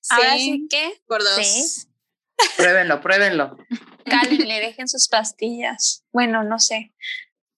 [0.09, 1.01] Ahora sí que.
[1.07, 1.87] Por dos.
[2.57, 3.57] Pruébenlo, pruébenlo.
[4.29, 6.03] le dejen sus pastillas.
[6.11, 6.93] Bueno, no sé.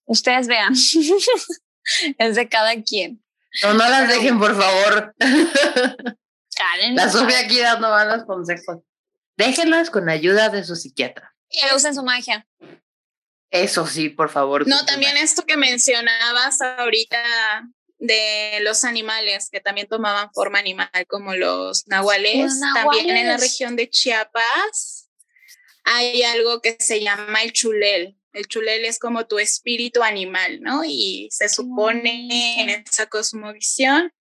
[0.06, 0.74] Ustedes vean.
[2.18, 3.24] es de cada quien.
[3.64, 5.16] No, no las dejen, por favor.
[6.94, 8.80] la Sofía aquí dando malos consejos.
[9.38, 11.31] Déjenlas con ayuda de su psiquiatra.
[11.52, 12.48] Que usen su magia.
[13.50, 14.66] Eso sí, por favor.
[14.68, 17.68] No, también esto que mencionabas ahorita
[18.00, 22.60] de los animales que también tomaban forma animal, como los nahuales.
[22.74, 25.10] También en la región de Chiapas
[25.84, 28.18] hay algo que se llama el chulel.
[28.34, 30.84] El chulel es como tu espíritu animal, ¿no?
[30.86, 34.14] Y se supone en esa cosmovisión,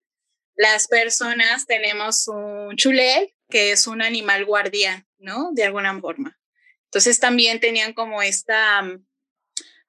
[0.57, 5.51] las personas tenemos un chulel, que es un animal guardián, ¿no?
[5.53, 6.40] De alguna forma.
[6.91, 9.07] Entonces también tenían como esta mm,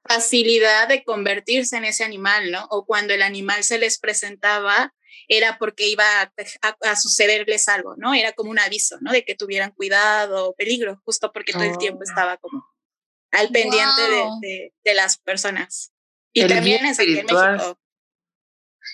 [0.08, 2.68] facilidad de convertirse en ese animal, ¿no?
[2.70, 4.93] O cuando el animal se les presentaba,
[5.28, 8.14] era porque iba a, sucederles algo, ¿no?
[8.14, 9.12] Era como un aviso, ¿no?
[9.12, 12.10] De que tuvieran cuidado o peligro, justo porque todo el tiempo oh.
[12.10, 12.64] estaba como
[13.32, 14.02] al pendiente
[14.41, 15.91] de, de, las personas.
[16.34, 17.80] Y también es aquí en México.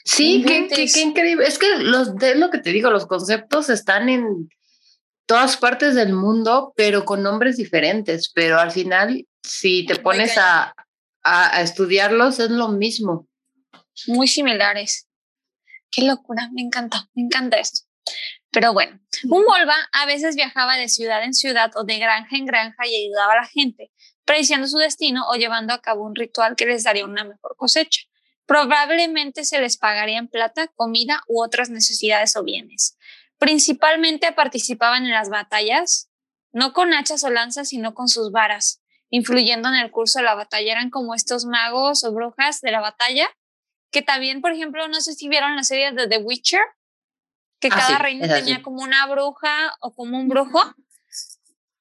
[0.06, 1.46] Sí, qué, qué, increíble.
[1.46, 4.50] Es que los, de lo que te digo, los conceptos están en
[5.28, 8.32] todas partes del mundo, pero con nombres diferentes.
[8.34, 10.74] Pero al final, si te pones a,
[11.24, 13.28] a, estudiarlos, es lo mismo.
[14.08, 15.08] Muy similares.
[15.92, 17.86] Qué locura, me encanta, me encanta esto.
[18.52, 19.00] Pero bueno,
[19.30, 23.06] un Volva a veces viajaba de ciudad en ciudad o de granja en granja y
[23.06, 23.92] ayudaba a la gente,
[24.26, 28.02] prediciendo su destino o llevando a cabo un ritual que les daría una mejor cosecha.
[28.46, 32.98] Probablemente se les pagaría en plata, comida u otras necesidades o bienes.
[33.38, 36.10] Principalmente participaban en las batallas,
[36.52, 40.36] no con hachas o lanzas, sino con sus varas, influyendo en el curso de la
[40.36, 40.72] batalla.
[40.72, 43.30] Eran como estos magos o brujas de la batalla,
[43.92, 46.62] que también, por ejemplo, no sé si vieron la serie de The Witcher,
[47.60, 50.60] que ah, cada reino tenía como una bruja o como un brujo.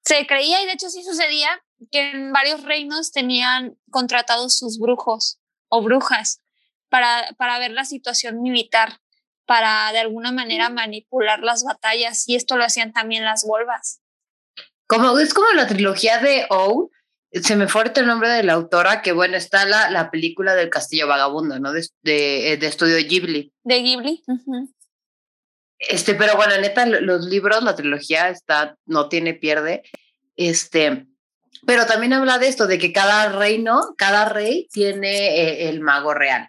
[0.04, 1.48] Se creía, y de hecho sí sucedía,
[1.90, 6.40] que en varios reinos tenían contratados sus brujos o brujas
[6.88, 9.00] para, para ver la situación militar,
[9.46, 14.00] para de alguna manera manipular las batallas, y esto lo hacían también las volvas.
[14.86, 16.90] Como, es como la trilogía de O,
[17.32, 20.70] se me fue el nombre de la autora, que bueno, está la, la película del
[20.70, 21.72] Castillo Vagabundo, ¿no?
[21.72, 23.52] De, de, eh, de estudio Ghibli.
[23.64, 24.22] De Ghibli.
[25.78, 29.82] Este, pero bueno, neta, los libros, la trilogía está, no tiene pierde.
[30.36, 31.06] Este,
[31.66, 36.14] pero también habla de esto, de que cada reino, cada rey tiene eh, el mago
[36.14, 36.48] real,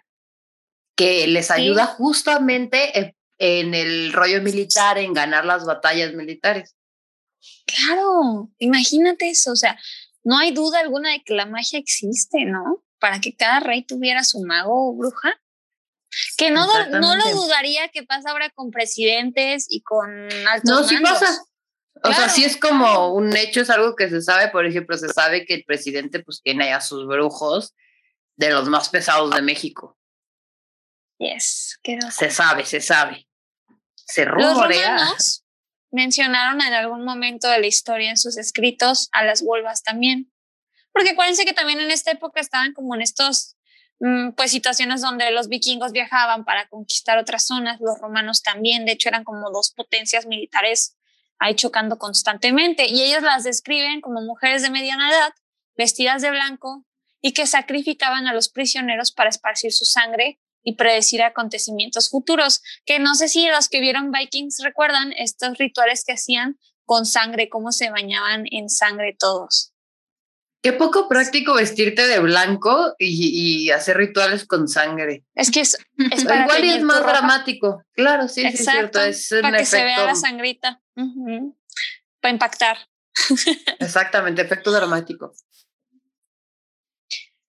[0.98, 6.74] que les ayuda justamente en el rollo militar, en ganar las batallas militares.
[7.66, 9.78] Claro, imagínate eso, o sea,
[10.24, 12.84] no hay duda alguna de que la magia existe, ¿no?
[12.98, 15.40] Para que cada rey tuviera su mago o bruja.
[16.36, 20.10] Que no, no lo dudaría que pasa ahora con presidentes y con
[20.48, 21.44] altos No, sí pasa.
[22.02, 25.10] O sea, sí es como un hecho, es algo que se sabe, por ejemplo, se
[25.10, 27.74] sabe que el presidente pues tiene allá sus brujos
[28.36, 29.97] de los más pesados de México.
[31.18, 31.78] Yes,
[32.10, 33.26] Se sabe, se sabe.
[33.94, 34.98] Se rumorea.
[34.98, 35.44] Los
[35.90, 40.32] mencionaron en algún momento de la historia en sus escritos a las volvas también.
[40.92, 43.56] Porque acuérdense que también en esta época estaban como en estos,
[44.00, 48.92] mm, pues situaciones donde los vikingos viajaban para conquistar otras zonas, los romanos también, de
[48.92, 50.96] hecho eran como dos potencias militares
[51.38, 55.32] ahí chocando constantemente y ellos las describen como mujeres de mediana edad,
[55.76, 56.84] vestidas de blanco
[57.20, 62.98] y que sacrificaban a los prisioneros para esparcir su sangre y predecir acontecimientos futuros, que
[62.98, 67.72] no sé si los que vieron Vikings recuerdan estos rituales que hacían con sangre, cómo
[67.72, 69.72] se bañaban en sangre todos.
[70.60, 75.24] Qué poco práctico vestirte de blanco y, hacer rituales con sangre.
[75.34, 77.82] Es que es, igual y es más dramático.
[77.92, 79.00] Claro, sí, es cierto.
[79.00, 80.82] Es para que se vea la sangrita.
[82.20, 82.76] Para impactar.
[83.78, 85.32] Exactamente, efecto dramático.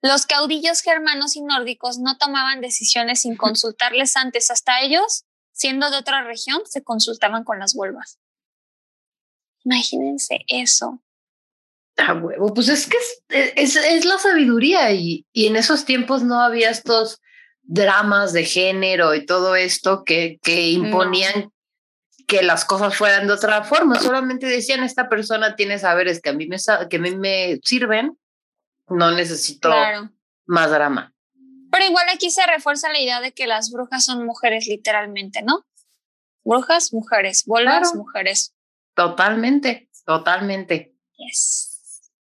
[0.02, 4.50] Los caudillos germanos y nórdicos no tomaban decisiones sin consultarles antes.
[4.50, 8.18] Hasta ellos, siendo de otra región, se consultaban con las vuelvas.
[9.66, 11.02] Imagínense eso.
[11.98, 12.98] Ah, huevo, pues es que
[13.28, 17.20] es, es, la sabiduría y, y, en esos tiempos no había estos
[17.62, 21.52] dramas de género y todo esto que, que imponían
[22.26, 24.00] que las cosas fueran de otra forma.
[24.00, 26.58] Solamente decían, esta persona tiene saberes que a mí me,
[26.90, 28.18] que a mí me sirven
[28.90, 29.72] no necesito
[30.46, 31.14] más drama.
[31.72, 35.66] Pero igual aquí se refuerza la idea de que las brujas son mujeres literalmente, ¿no?
[36.44, 38.56] Brujas, mujeres, bolas, mujeres.
[38.96, 40.96] Totalmente, totalmente.
[41.18, 42.12] Yes.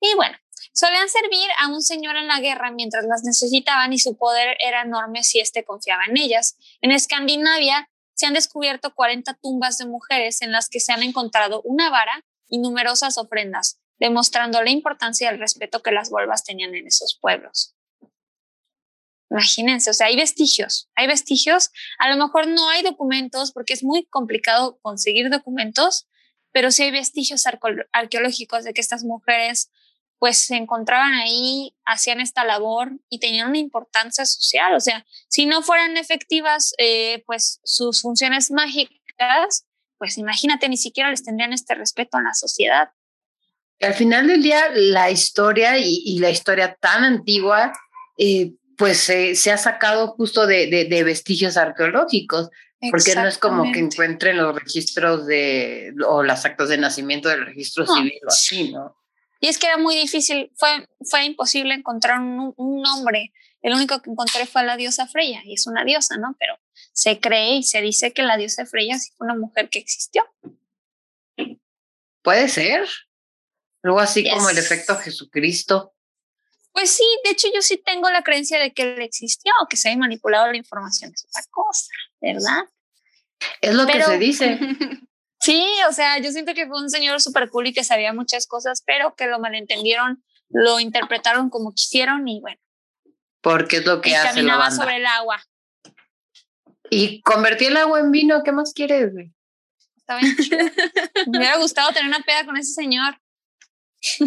[0.00, 0.36] Y bueno,
[0.72, 4.82] solían servir a un señor en la guerra mientras las necesitaban y su poder era
[4.82, 6.56] enorme si éste confiaba en ellas.
[6.80, 11.60] En Escandinavia se han descubierto 40 tumbas de mujeres en las que se han encontrado
[11.62, 16.74] una vara y numerosas ofrendas, demostrando la importancia y el respeto que las volvas tenían
[16.74, 17.76] en esos pueblos.
[19.30, 21.70] Imagínense, o sea, hay vestigios, hay vestigios.
[21.98, 26.08] A lo mejor no hay documentos porque es muy complicado conseguir documentos,
[26.50, 27.44] pero sí hay vestigios
[27.92, 29.70] arqueológicos de que estas mujeres
[30.18, 34.74] pues se encontraban ahí, hacían esta labor y tenían una importancia social.
[34.74, 41.10] O sea, si no fueran efectivas eh, pues sus funciones mágicas, pues imagínate, ni siquiera
[41.10, 42.90] les tendrían este respeto en la sociedad.
[43.80, 47.72] Al final del día, la historia y, la historia tan antigua,
[48.18, 52.50] eh, pues se ha sacado justo de, de, vestigios arqueológicos,
[52.90, 57.44] porque no es como que encuentren los registros de, o las actas de nacimiento del
[57.46, 58.96] registro civil o así, ¿no?
[59.40, 63.32] Y es que era muy difícil, fue, fue imposible encontrar un, un nombre.
[63.62, 66.36] El único que encontré fue la diosa Freya, y es una diosa, ¿no?
[66.38, 66.58] Pero
[66.92, 70.22] se cree y se dice que la diosa Freya sí fue una mujer que existió.
[72.22, 72.86] Puede ser.
[73.82, 75.94] Algo así como el efecto Jesucristo.
[76.72, 79.88] Pues sí, de hecho yo sí tengo la creencia de que él existió, que se
[79.88, 82.64] haya manipulado la información es otra cosa, ¿verdad?
[83.60, 84.58] Es lo que se dice.
[85.40, 88.46] sí, o sea, yo siento que fue un señor súper cool y que sabía muchas
[88.46, 92.60] cosas, pero que lo malentendieron, lo interpretaron como quisieron y bueno.
[93.40, 95.42] Porque es lo que hace caminaba sobre el agua.
[96.90, 99.32] Y convertí el agua en vino, ¿qué más quieres, güey?
[99.96, 100.36] Estaba bien
[101.28, 103.18] Me hubiera gustado tener una peda con ese señor.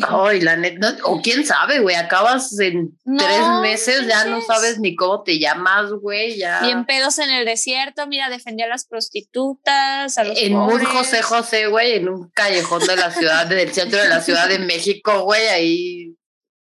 [0.07, 4.95] Ay, la neta, o quién sabe, güey, acabas en tres meses, ya no sabes ni
[4.95, 6.61] cómo te llamas, güey, ya.
[6.61, 11.23] Bien pedos en el desierto, mira, defendía a las prostitutas, a los En un José
[11.23, 15.23] José, güey, en un callejón de la ciudad, del centro de la Ciudad de México,
[15.23, 16.15] güey, ahí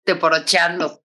[0.05, 1.03] te porocheando.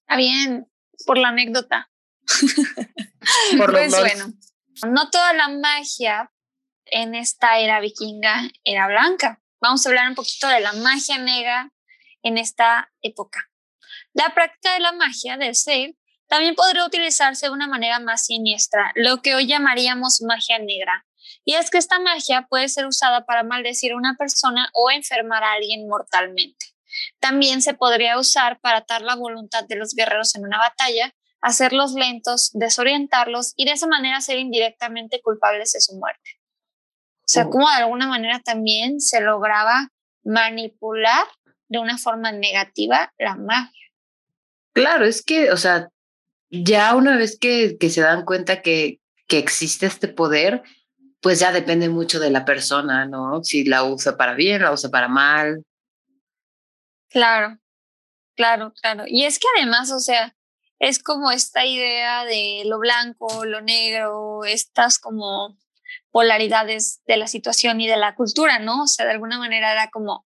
[0.00, 0.66] Está bien,
[1.06, 1.90] por la anécdota.
[3.56, 4.32] por pues bueno,
[4.88, 6.32] no toda la magia
[6.86, 11.72] en esta era vikinga era blanca vamos a hablar un poquito de la magia negra
[12.22, 13.50] en esta época.
[14.12, 15.94] La práctica de la magia del ser
[16.28, 21.06] también podría utilizarse de una manera más siniestra, lo que hoy llamaríamos magia negra.
[21.44, 25.42] Y es que esta magia puede ser usada para maldecir a una persona o enfermar
[25.42, 26.66] a alguien mortalmente.
[27.18, 31.92] También se podría usar para atar la voluntad de los guerreros en una batalla, hacerlos
[31.92, 36.39] lentos, desorientarlos y de esa manera ser indirectamente culpables de su muerte.
[37.30, 39.92] O sea, como de alguna manera también se lograba
[40.24, 41.28] manipular
[41.68, 43.86] de una forma negativa la magia.
[44.72, 45.90] Claro, es que, o sea,
[46.50, 50.64] ya una vez que, que se dan cuenta que, que existe este poder,
[51.20, 53.44] pues ya depende mucho de la persona, ¿no?
[53.44, 55.64] Si la usa para bien, la usa para mal.
[57.10, 57.60] Claro,
[58.34, 59.04] claro, claro.
[59.06, 60.34] Y es que además, o sea,
[60.80, 65.56] es como esta idea de lo blanco, lo negro, estas como
[66.10, 68.84] polaridades de la situación y de la cultura, ¿no?
[68.84, 70.26] O sea, de alguna manera era como,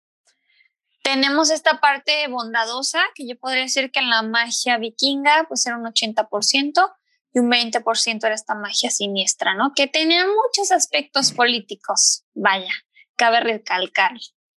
[1.03, 5.77] tenemos esta parte bondadosa, que yo podría decir que en la magia vikinga, pues era
[5.77, 6.95] un 80%,
[7.35, 9.73] y un 20% era esta magia siniestra, ¿no?
[9.75, 12.71] Que tenía muchos aspectos políticos, vaya,
[13.17, 14.13] cabe recalcar.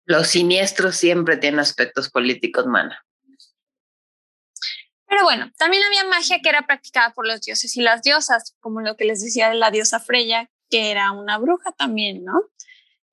[0.05, 3.03] Los siniestros siempre tienen aspectos políticos, mana.
[5.07, 8.82] Pero bueno, también había magia que era practicada por los dioses y las diosas, como
[8.82, 12.41] lo que les decía de la diosa Freya, que era una bruja también, ¿no?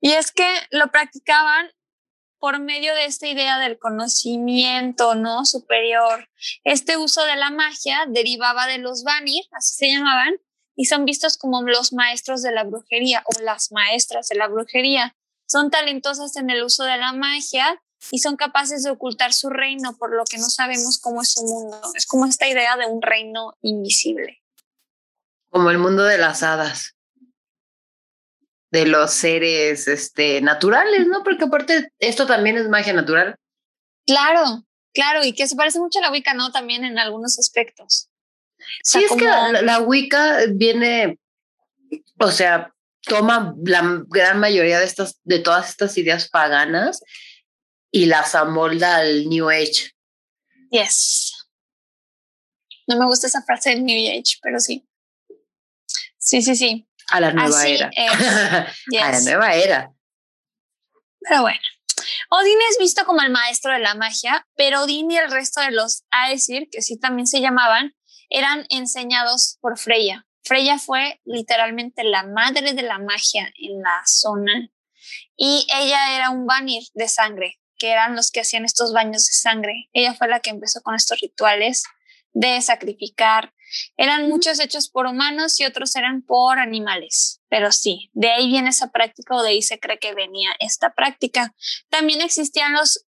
[0.01, 1.71] Y es que lo practicaban
[2.39, 5.47] por medio de esta idea del conocimiento, ¿no?
[5.47, 6.29] Superior.
[6.63, 10.35] Este uso de la magia derivaba de los Vanir, así se llamaban,
[10.77, 15.17] y son vistos como los maestros de la brujería o las maestras de la brujería.
[15.47, 19.97] Son talentosas en el uso de la magia y son capaces de ocultar su reino,
[19.97, 21.81] por lo que no sabemos cómo es su mundo.
[21.95, 24.43] Es como esta idea de un reino invisible.
[25.49, 26.95] Como el mundo de las hadas
[28.75, 31.23] de los seres este, naturales, ¿no?
[31.23, 33.37] Porque aparte esto también es magia natural.
[34.05, 36.51] Claro, claro, y que se parece mucho a la Wicca, ¿no?
[36.51, 38.11] También en algunos aspectos.
[38.83, 41.21] Sí, es que la, Wicca viene,
[42.19, 47.01] o sea, toma la gran mayoría de estas, de todas estas ideas paganas
[47.93, 49.93] y las amolda al New Age.
[50.73, 51.47] Yes.
[52.89, 54.85] No me gusta esa frase del New Age, pero sí.
[56.19, 56.89] Sí, sí, sí.
[57.11, 57.91] A la nueva era.
[59.03, 59.93] a la nueva era.
[61.21, 61.61] Pero bueno.
[62.31, 65.71] Odín es visto como el maestro de la magia, pero Odín y el resto de
[65.71, 67.95] los Aesir, que sí también se llamaban,
[68.29, 70.27] eran enseñados por Freya.
[70.43, 74.69] Freya fue literalmente la madre de la magia en la zona
[75.37, 79.33] y ella era un Vanir de sangre, que eran los que hacían estos baños de
[79.33, 79.89] sangre.
[79.93, 81.85] Ella fue la que empezó con estos rituales
[82.33, 83.54] de sacrificar
[83.97, 88.71] eran muchos hechos por humanos y otros eran por animales, pero sí, de ahí viene
[88.71, 91.55] esa práctica o de ahí se cree que venía esta práctica.
[91.89, 93.07] También existían los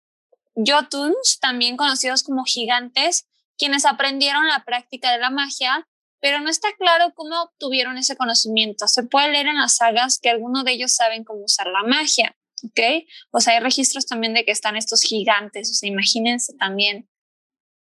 [0.56, 5.88] Jotuns, también conocidos como gigantes, quienes aprendieron la práctica de la magia,
[6.20, 8.88] pero no está claro cómo obtuvieron ese conocimiento.
[8.88, 12.36] Se puede leer en las sagas que algunos de ellos saben cómo usar la magia,
[12.64, 13.06] ¿ok?
[13.32, 17.10] O sea, hay registros también de que están estos gigantes, o sea, imagínense también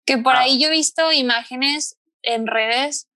[0.04, 3.08] que por ahí yo he visto imágenes en redes,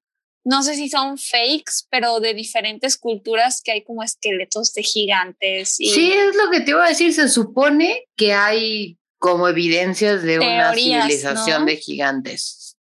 [0.44, 5.80] no sé si son fakes, pero de diferentes culturas que hay como esqueletos de gigantes.
[5.80, 10.22] Y sí, es lo que te iba a decir, se supone que hay como evidencias
[10.22, 12.76] de una civilización de gigantes.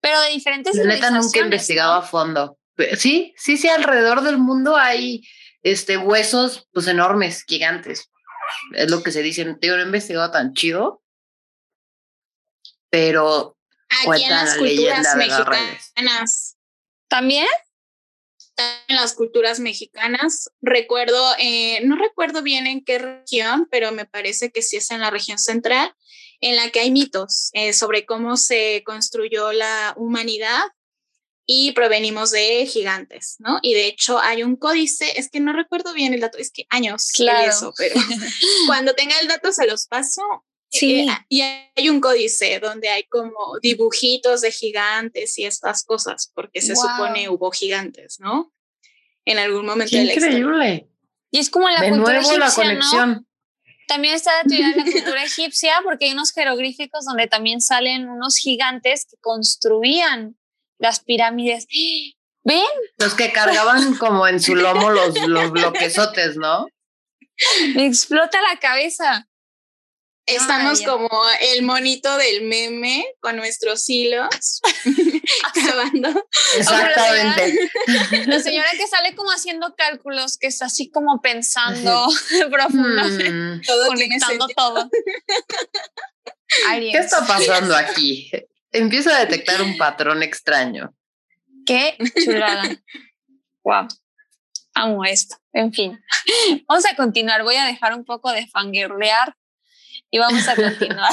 [0.00, 2.58] Pero de diferentes La neta nunca he investigado a fondo.
[2.96, 5.22] Sí, sí, sí, alrededor del mundo hay
[5.62, 8.10] este, huesos pues enormes, gigantes.
[8.74, 9.44] Es lo que se dice.
[9.60, 11.02] Yo no he investigado tan chido,
[12.88, 13.56] pero
[13.90, 16.56] Aquí en las culturas mexicanas.
[17.08, 17.46] ¿También?
[18.88, 24.50] En las culturas mexicanas, recuerdo, eh, no recuerdo bien en qué región, pero me parece
[24.50, 25.94] que sí es en la región central,
[26.40, 30.62] en la que hay mitos eh, sobre cómo se construyó la humanidad
[31.46, 33.58] y provenimos de gigantes, ¿no?
[33.62, 36.64] Y de hecho hay un códice, es que no recuerdo bien el dato, es que
[36.70, 37.50] años claro.
[37.50, 37.96] eso, pero
[38.66, 40.22] cuando tenga el dato se los paso.
[40.70, 41.00] Sí.
[41.00, 46.62] Eh, y hay un códice donde hay como dibujitos de gigantes y estas cosas, porque
[46.62, 48.52] se supone hubo gigantes, ¿no?
[49.24, 50.88] En algún momento de la Increíble.
[51.32, 53.26] Y es como la de cultura nuevo la conexión.
[53.86, 59.06] También está estudiando la cultura egipcia porque hay unos jeroglíficos donde también salen unos gigantes
[59.10, 60.36] que construían
[60.78, 61.66] las pirámides.
[62.42, 62.62] ¿Ven?
[62.98, 66.66] Los que cargaban como en su lomo los, los bloquesotes, ¿no?
[67.74, 69.28] Me explota la cabeza.
[70.26, 71.08] Estamos como
[71.40, 74.60] el monito del meme con nuestros hilos
[75.54, 76.26] acabando.
[76.56, 77.70] Exactamente.
[78.26, 82.08] La señora, que sale como haciendo cálculos, que está así como pensando
[82.50, 83.62] profundamente, mm.
[83.88, 84.90] conectando todo.
[86.78, 88.30] ¿Qué está pasando aquí?
[88.72, 90.94] Empiezo a detectar un patrón extraño.
[91.66, 92.68] Qué chulada.
[93.64, 93.88] wow.
[94.74, 95.36] Amo esto.
[95.52, 96.00] En fin,
[96.68, 97.42] vamos a continuar.
[97.42, 99.34] Voy a dejar un poco de fangirlear
[100.10, 101.10] y vamos a continuar.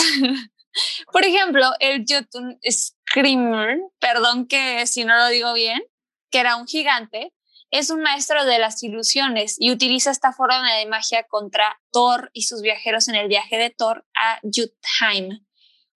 [1.12, 5.82] Por ejemplo, el Jotun Screamer, perdón que si no lo digo bien,
[6.30, 7.34] que era un gigante,
[7.70, 12.44] es un maestro de las ilusiones y utiliza esta forma de magia contra Thor y
[12.44, 15.46] sus viajeros en el viaje de Thor a Jutheim.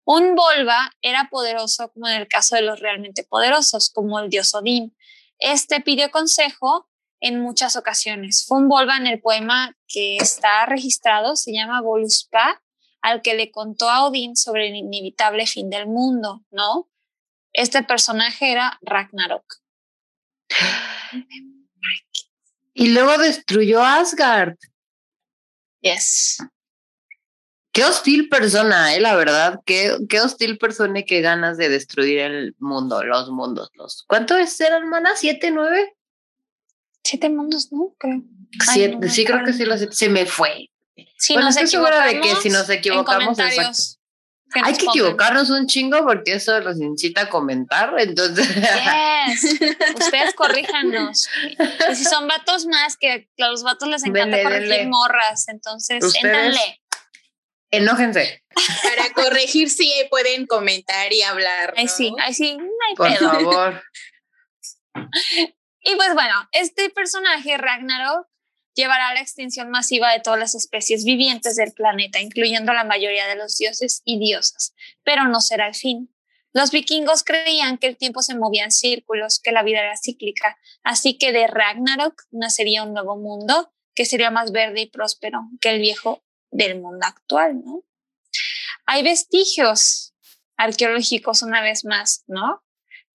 [0.04, 4.54] Un Volva era poderoso como en el caso de los realmente poderosos, como el dios
[4.54, 4.96] Odín.
[5.38, 6.90] Este pidió consejo
[7.22, 8.46] en muchas ocasiones.
[8.48, 12.62] Fue un Volva en el poema que está registrado, se llama Voluspa,
[13.02, 16.90] al que le contó a Odín sobre el inevitable fin del mundo, ¿no?
[17.54, 19.46] Este personaje era Ragnarok.
[22.74, 24.56] Y luego destruyó Asgard.
[25.82, 26.38] Yes.
[27.74, 29.60] Qué hostil persona, eh, la verdad.
[29.66, 33.70] Qué, qué hostil persona y qué ganas de destruir el mundo, los mundos.
[33.74, 35.16] Los, ¿Cuánto es ser, hermana?
[35.16, 35.96] ¿Siete, nueve?
[37.04, 37.96] Siete mundos, ¿no?
[37.98, 38.24] Creo.
[38.74, 40.70] Siete, sí, creo que sí, los, se me fue.
[41.18, 46.34] Si bueno, estoy segura de que si nos equivocamos, hay que equivocarnos un chingo porque
[46.34, 48.48] eso los incita a comentar, entonces.
[50.00, 51.28] Ustedes corríjanos.
[51.90, 56.82] Y si son vatos más, que a los vatos les encanta corregir morras, entonces, éntale
[57.72, 58.44] enójense.
[58.84, 61.74] Para corregir, sí pueden comentar y hablar.
[61.78, 63.84] Ay, sí, ay, sí, no hay Por favor.
[65.84, 68.28] Y pues bueno, este personaje, Ragnarok,
[68.82, 73.28] llevará a la extinción masiva de todas las especies vivientes del planeta, incluyendo la mayoría
[73.28, 74.74] de los dioses y diosas,
[75.04, 76.14] pero no será el fin.
[76.52, 80.58] Los vikingos creían que el tiempo se movía en círculos, que la vida era cíclica,
[80.84, 85.70] así que de Ragnarok nacería un nuevo mundo que sería más verde y próspero que
[85.70, 87.62] el viejo del mundo actual.
[88.86, 90.14] Hay vestigios
[90.58, 92.64] arqueológicos una vez más, ¿no?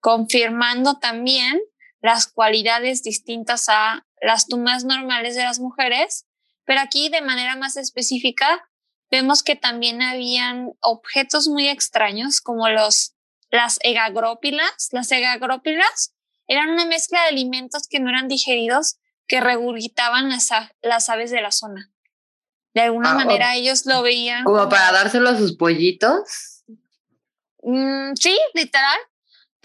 [0.01, 1.61] Confirmando también
[2.01, 6.27] las cualidades distintas a las tumbas normales de las mujeres,
[6.65, 8.69] pero aquí de manera más específica
[9.11, 13.17] vemos que también habían objetos muy extraños como los
[13.51, 14.89] las egagrópilas.
[14.93, 16.15] Las egagrópilas
[16.47, 20.51] eran una mezcla de alimentos que no eran digeridos que regurgitaban las,
[20.83, 21.91] las aves de la zona.
[22.75, 24.45] De alguna ah, manera ellos lo veían.
[24.45, 26.63] Como, para dárselo a sus pollitos.
[27.63, 28.99] Mm, sí, literal.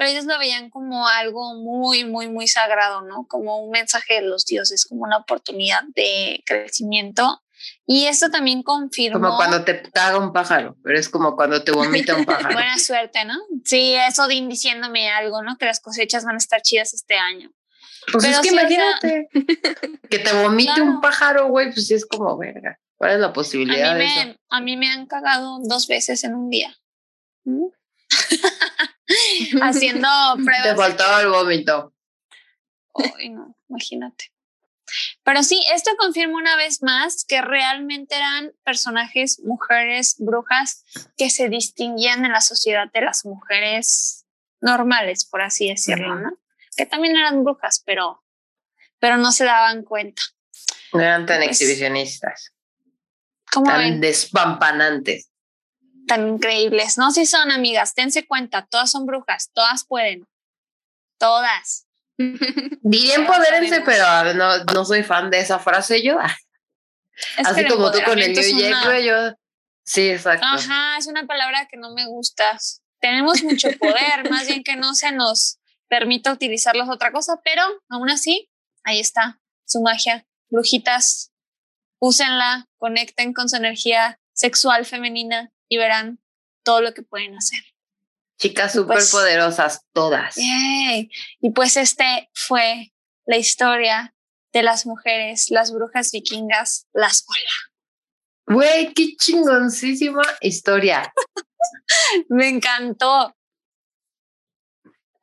[0.02, 3.28] Pero ellos lo veían como algo muy, muy, muy sagrado, ¿no?
[3.28, 7.39] Como un mensaje de los dioses, como una oportunidad de crecimiento.
[7.86, 9.20] Y eso también confirmó.
[9.20, 12.52] Como cuando te caga un pájaro, pero es como cuando te vomita un pájaro.
[12.56, 13.36] Buena suerte, ¿no?
[13.64, 15.56] Sí, eso de diciéndome algo, ¿no?
[15.58, 17.52] Que las cosechas van a estar chidas este año.
[18.12, 19.30] Pues es que imagínate
[20.10, 22.80] que te vomite un pájaro, güey, pues es como verga.
[22.95, 24.39] ¿Cuál es la posibilidad a mí de me, eso?
[24.49, 26.76] A mí me han cagado dos veces en un día.
[27.43, 27.68] ¿Mm?
[29.62, 30.07] haciendo
[30.43, 30.64] pruebas.
[30.64, 31.93] Te faltaba el vómito.
[33.18, 34.32] Ay, no, imagínate.
[35.24, 40.84] Pero sí, esto confirma una vez más que realmente eran personajes, mujeres, brujas,
[41.18, 44.26] que se distinguían en la sociedad de las mujeres
[44.59, 46.38] normales, por así decirlo, ¿no?
[46.76, 48.24] Que también eran brujas, pero,
[48.99, 50.22] pero no se daban cuenta.
[50.93, 52.53] No eran tan pues exhibicionistas.
[53.64, 55.30] tan despampanantes.
[56.12, 56.97] Tan increíbles.
[56.97, 60.28] No, si son amigas, tense cuenta, todas son brujas, todas pueden.
[61.18, 61.88] Todas.
[62.82, 66.20] Diría empodérense, pero no, no soy fan de esa frase yo.
[67.45, 69.38] Así como tú con el New Jack, yo.
[69.86, 70.45] Sí, exacto.
[70.45, 72.57] Ajá, es una palabra que no me gusta.
[72.99, 78.09] Tenemos mucho poder, más bien que no se nos permita utilizarlos otra cosa, pero aún
[78.09, 78.49] así,
[78.84, 80.28] ahí está su magia.
[80.49, 81.32] Brujitas,
[81.99, 86.19] úsenla, conecten con su energía sexual femenina y verán
[86.63, 87.59] todo lo que pueden hacer.
[88.38, 90.36] Chicas súper pues poderosas, todas.
[90.38, 92.91] Y pues este fue
[93.26, 94.13] la historia
[94.51, 98.57] de las mujeres, las brujas vikingas, las Ola.
[98.57, 101.13] Güey, qué chingoncísima historia.
[102.28, 103.34] Me encantó.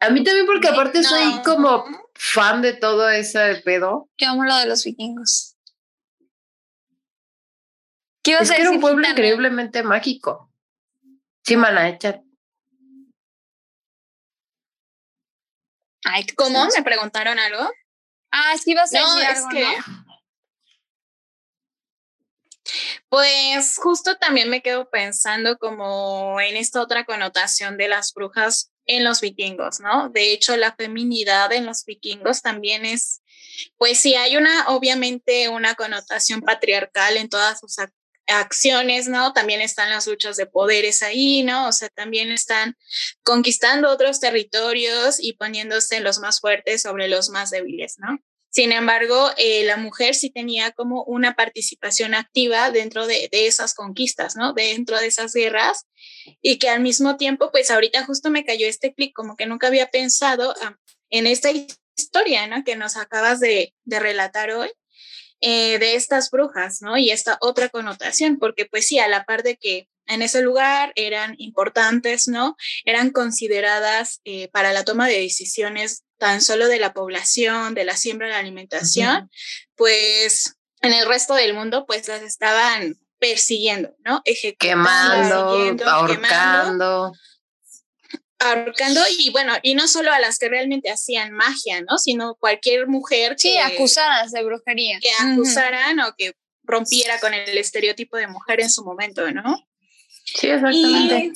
[0.01, 1.85] A mí también porque aparte soy como
[2.15, 4.09] fan de todo ese pedo.
[4.17, 5.58] Yo amo lo de los vikingos.
[8.37, 10.53] ¿Qué es que era un pueblo increíblemente mágico.
[11.45, 11.89] Sí, mana,
[16.37, 16.67] ¿Cómo?
[16.77, 17.71] ¿Me preguntaron algo?
[18.31, 19.67] Ah, es que ibas a decir algo, que...
[23.09, 29.05] Pues justo también me quedo pensando como en esta otra connotación de las brujas en
[29.05, 30.11] los vikingos, ¿no?
[30.11, 33.23] De hecho, la feminidad en los vikingos también es,
[33.79, 37.79] pues sí, hay una, obviamente, una connotación patriarcal en todas sus
[38.29, 39.33] acciones, ¿no?
[39.33, 41.69] También están las luchas de poderes ahí, ¿no?
[41.69, 42.77] O sea, también están
[43.23, 48.19] conquistando otros territorios y poniéndose los más fuertes sobre los más débiles, ¿no?
[48.51, 54.37] Sin embargo, eh, la mujer sí tenía como una participación activa dentro de, esas conquistas,
[54.37, 54.53] ¿no?
[54.53, 55.87] Dentro de esas guerras
[56.41, 59.67] y que al mismo tiempo, pues ahorita justo me cayó este clic, como que nunca
[59.67, 60.77] había pensado ah,
[61.11, 61.51] en esta
[61.97, 62.65] historia, ¿no?
[62.65, 64.71] Que nos acabas de, de relatar hoy
[65.41, 66.97] eh, de estas brujas, ¿no?
[66.97, 70.93] Y esta otra connotación, porque pues sí, a la par de que en ese lugar
[70.97, 72.57] eran importantes, ¿no?
[72.85, 77.97] Eran consideradas eh, para la toma de decisiones tan solo de la población, de la
[77.97, 79.31] siembra, de la alimentación,
[79.77, 84.23] pues en el resto del mundo pues las estaban persiguiendo, ¿no?
[84.25, 87.13] Ejecutando, quemando, ahorcando
[88.39, 91.99] ahorcando y bueno, y no solo a las que realmente hacían magia, ¿no?
[91.99, 93.51] Sino cualquier mujer que...
[93.51, 94.99] Sí, acusadas de brujería.
[95.01, 96.33] Que acusaran o que
[96.63, 99.67] rompiera con el estereotipo de mujer en su momento, ¿no?
[100.25, 101.33] Sí, exactamente.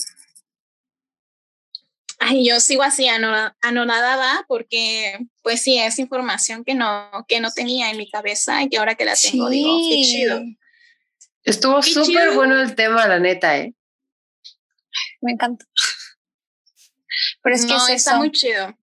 [2.18, 7.90] ay, yo sigo así anonadada porque, pues sí, es información que no, que no tenía
[7.90, 10.42] en mi cabeza y que ahora que la tengo digo, qué chido.
[11.42, 13.74] Estuvo súper bueno el tema, la neta, ¿eh?
[15.20, 15.64] Me encantó.
[17.42, 18.76] Pero es que está muy chido.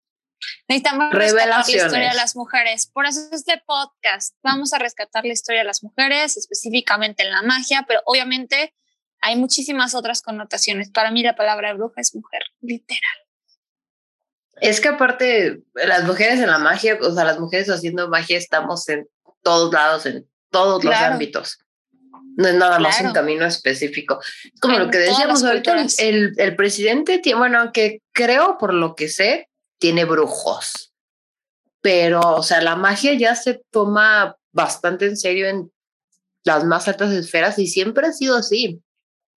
[0.67, 2.87] Necesitamos rescatar la historia de las mujeres.
[2.87, 4.35] Por eso es este podcast.
[4.41, 8.73] Vamos a rescatar la historia de las mujeres, específicamente en la magia, pero obviamente
[9.21, 10.91] hay muchísimas otras connotaciones.
[10.91, 13.01] Para mí la palabra bruja es mujer, literal.
[14.61, 18.87] Es que aparte, las mujeres en la magia, o sea, las mujeres haciendo magia estamos
[18.89, 19.07] en
[19.41, 21.59] todos lados, en todos los ámbitos.
[22.39, 24.21] No es nada más un camino específico.
[24.61, 29.09] Como lo que decíamos ahorita, el, el, presidente tiene, bueno, aunque creo por lo que
[29.09, 30.93] sé, tiene brujos.
[31.81, 35.69] Pero, o sea, la magia ya se toma bastante en serio en
[36.45, 38.81] las más altas esferas y siempre ha sido así.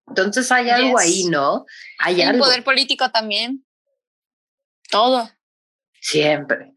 [0.08, 1.66] Entonces hay algo ahí, ¿no?
[1.97, 3.66] Hay el poder político también.
[4.91, 5.28] Todo.
[5.99, 6.76] Siempre.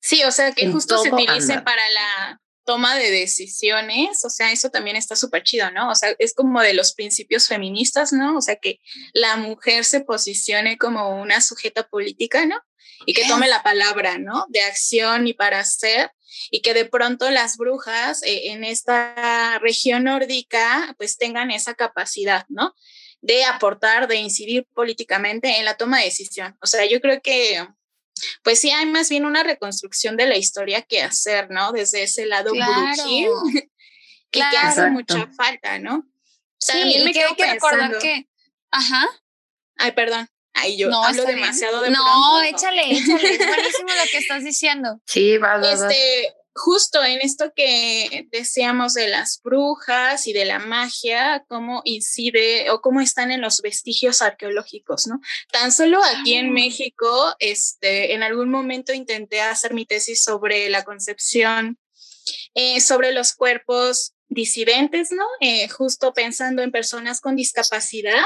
[0.00, 4.70] Sí, o sea, que justo se utilice para la toma de decisiones, o sea, eso
[4.70, 5.90] también está súper chido, ¿no?
[5.90, 8.36] O sea, es como de los principios feministas, ¿no?
[8.36, 8.80] O sea, que
[9.12, 12.56] la mujer se posicione como una sujeta política, ¿no?
[13.04, 14.46] Y que tome la palabra, ¿no?
[14.48, 16.12] De acción y para hacer,
[16.50, 22.46] y que de pronto las brujas eh, en esta región nórdica pues tengan esa capacidad,
[22.48, 22.74] ¿no?
[23.20, 26.56] De aportar, de incidir políticamente en la toma de decisión.
[26.60, 27.66] O sea, yo creo que
[28.42, 31.72] pues sí hay más bien una reconstrucción de la historia que hacer, ¿no?
[31.72, 33.04] Desde ese lado claro.
[34.30, 36.06] que hace mucha falta, ¿no?
[36.66, 38.28] También me quedo que recordar que,
[38.70, 39.08] ajá.
[39.76, 40.28] Ay, perdón.
[40.54, 43.34] Ay, yo no, hablo demasiado de No, échale, échale.
[43.34, 45.00] Es buenísimo lo que estás diciendo.
[45.06, 50.58] Sí, va, va, Este, justo en esto que decíamos de las brujas y de la
[50.58, 55.20] magia, cómo incide o cómo están en los vestigios arqueológicos, ¿no?
[55.50, 56.52] Tan solo aquí en ah.
[56.52, 61.78] México, este, en algún momento intenté hacer mi tesis sobre la concepción,
[62.54, 65.24] eh, sobre los cuerpos disidentes, ¿no?
[65.40, 68.24] Eh, justo pensando en personas con discapacidad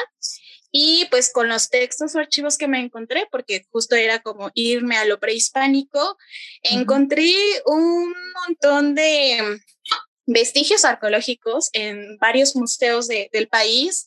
[0.78, 4.98] y pues con los textos o archivos que me encontré, porque justo era como irme
[4.98, 6.18] a lo prehispánico,
[6.62, 7.32] encontré
[7.64, 8.14] un
[8.46, 9.58] montón de
[10.26, 14.06] vestigios arqueológicos en varios museos del país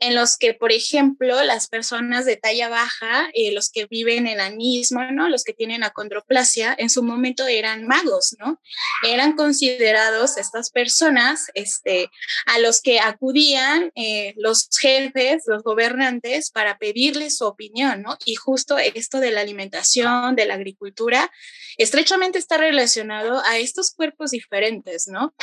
[0.00, 4.40] en los que, por ejemplo, las personas de talla baja, eh, los que viven en
[4.40, 5.28] anismo, ¿no?
[5.28, 8.60] Los que tienen acondroplasia, en su momento eran magos, ¿no?
[9.06, 12.10] Eran considerados estas personas, este,
[12.46, 18.16] a los que acudían eh, los jefes, los gobernantes, para pedirles su opinión, ¿no?
[18.24, 21.30] Y justo esto de la alimentación, de la agricultura,
[21.76, 25.34] estrechamente está relacionado a estos cuerpos diferentes, ¿no?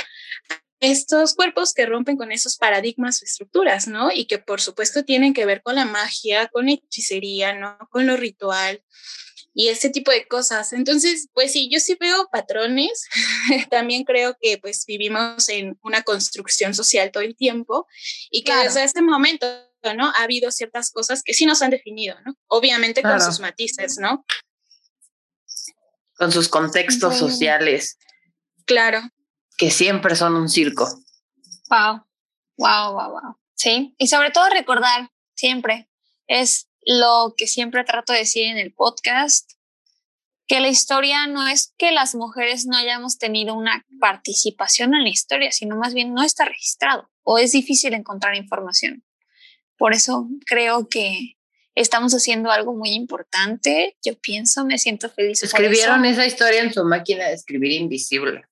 [0.92, 4.12] Estos cuerpos que rompen con esos paradigmas o estructuras, ¿no?
[4.12, 7.78] Y que por supuesto tienen que ver con la magia, con la hechicería, ¿no?
[7.92, 8.84] Con lo ritual
[9.56, 10.74] y ese tipo de cosas.
[10.74, 13.08] Entonces, pues sí, yo sí veo patrones.
[13.72, 17.88] También creo que pues vivimos en una construcción social todo el tiempo
[18.30, 19.48] y que desde este momento,
[19.96, 20.10] ¿no?
[20.10, 22.36] Ha habido ciertas cosas que sí nos han definido, ¿no?
[22.48, 24.26] Obviamente con sus matices, ¿no?
[26.16, 27.98] Con sus contextos sociales.
[28.66, 29.10] Claro
[29.58, 30.88] que siempre son un circo.
[31.70, 32.06] Wow,
[32.58, 33.38] wow, wow, wow.
[33.56, 35.89] Sí, y sobre todo recordar siempre,
[36.28, 39.51] es lo que siempre trato de decir en el podcast,
[40.47, 45.10] que la historia no es que las mujeres no hayamos tenido una participación en la
[45.10, 49.03] historia, sino más bien no está registrado o es difícil encontrar información.
[49.78, 51.38] Por eso creo que
[51.74, 53.97] estamos haciendo algo muy importante.
[54.03, 55.41] Yo pienso, me siento feliz.
[55.41, 58.45] Escribieron esa historia en su máquina de escribir invisible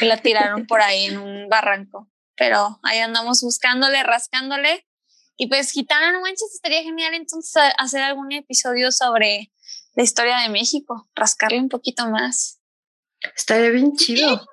[0.00, 2.10] y la tiraron por ahí en un barranco.
[2.36, 4.86] Pero ahí andamos buscándole, rascándole.
[5.36, 9.52] Y pues, Gitana, no manches, estaría genial entonces hacer algún episodio sobre
[9.94, 12.60] la historia de México, rascarle un poquito más.
[13.36, 14.46] Estaría bien chido.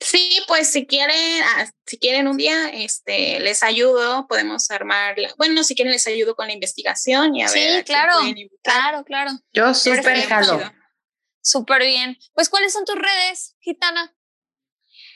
[0.00, 5.62] Sí, pues si quieren, ah, si quieren un día, este, les ayudo, podemos armar, bueno,
[5.62, 7.78] si quieren les ayudo con la investigación y a ver.
[7.78, 8.14] Sí, claro,
[8.62, 9.30] claro, claro.
[9.52, 10.60] Yo súper jalo.
[11.40, 12.18] Súper bien.
[12.34, 14.14] Pues, ¿cuáles son tus redes, Gitana?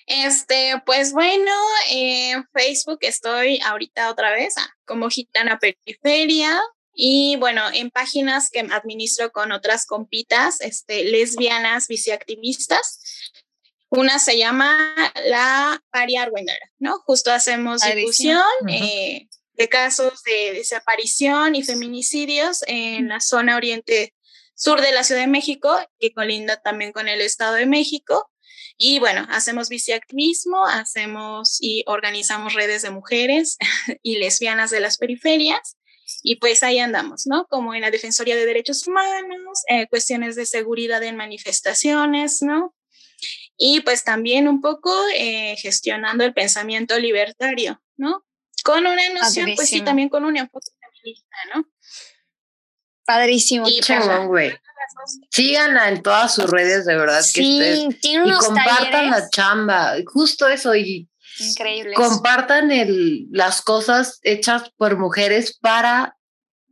[0.06, 1.52] Este, pues bueno,
[1.90, 6.60] en Facebook estoy ahorita otra vez ah, como Gitana Periferia.
[6.98, 13.00] Y bueno, en páginas que administro con otras compitas, este, lesbianas, biciactivistas.
[13.90, 14.94] Una se llama
[15.26, 16.98] La Paria Argüendera, ¿no?
[17.00, 24.14] Justo hacemos difusión eh, de casos de desaparición y feminicidios en la zona oriente
[24.54, 28.30] sur de la Ciudad de México, que colinda también con el Estado de México.
[28.78, 33.56] Y bueno, hacemos biciactivismo, hacemos y organizamos redes de mujeres
[34.02, 35.76] y lesbianas de las periferias.
[36.22, 37.46] Y pues ahí andamos, ¿no?
[37.48, 42.74] Como en la Defensoría de Derechos Humanos, eh, cuestiones de seguridad en manifestaciones, ¿no?
[43.56, 48.24] Y pues también un poco eh, gestionando el pensamiento libertario, ¿no?
[48.62, 51.68] Con una noción, pues sí, también con un enfoque feminista, ¿no?
[53.04, 53.66] Padrísimo.
[53.68, 54.52] Y pues, güey.
[55.30, 57.22] Síganla en todas sus redes, de verdad.
[57.22, 59.94] Sí, que y compartan la chamba.
[60.06, 60.74] Justo eso.
[60.74, 61.08] Y
[61.38, 61.94] Increíble.
[61.94, 66.16] Compartan el, las cosas hechas por mujeres para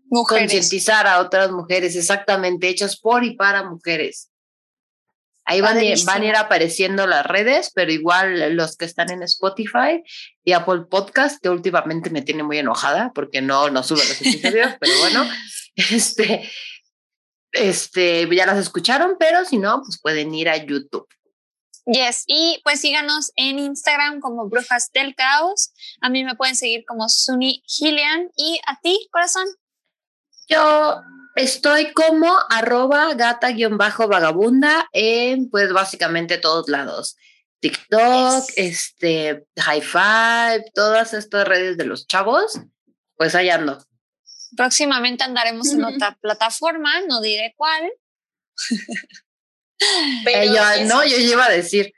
[0.09, 4.31] concientizar a otras mujeres, exactamente, hechas por y para mujeres.
[5.47, 10.03] Ahí van, van, a ir apareciendo las redes, pero igual los que están en Spotify
[10.43, 14.71] y Apple Podcast, que últimamente me tiene muy enojada porque no, no sube los episodios,
[14.81, 15.29] pero bueno,
[15.77, 16.51] este,
[17.55, 21.09] este, ya las escucharon, pero si no, pues pueden ir a YouTube.
[21.87, 25.73] Yes, y pues síganos en Instagram como Brujas del Caos.
[26.01, 28.31] A mí me pueden seguir como Sunny Gillian.
[28.37, 29.47] ¿Y a ti, corazón?
[30.49, 31.03] Yo
[31.37, 37.17] estoy como arroba gata-vagabunda en pues básicamente todos lados.
[37.61, 42.61] TikTok, este, High Five, todas estas redes de los chavos,
[43.17, 43.83] pues ahí ando.
[44.57, 47.91] Próximamente andaremos en otra plataforma, no diré cuál.
[50.25, 50.53] Pero
[50.87, 51.93] no, yo iba a decir.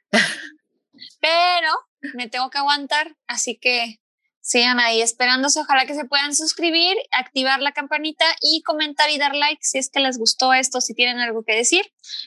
[1.21, 1.71] Pero
[2.15, 4.01] me tengo que aguantar, así que
[4.41, 5.61] sigan ahí esperándose.
[5.61, 9.91] Ojalá que se puedan suscribir, activar la campanita y comentar y dar like si es
[9.91, 11.85] que les gustó esto, si tienen algo que decir.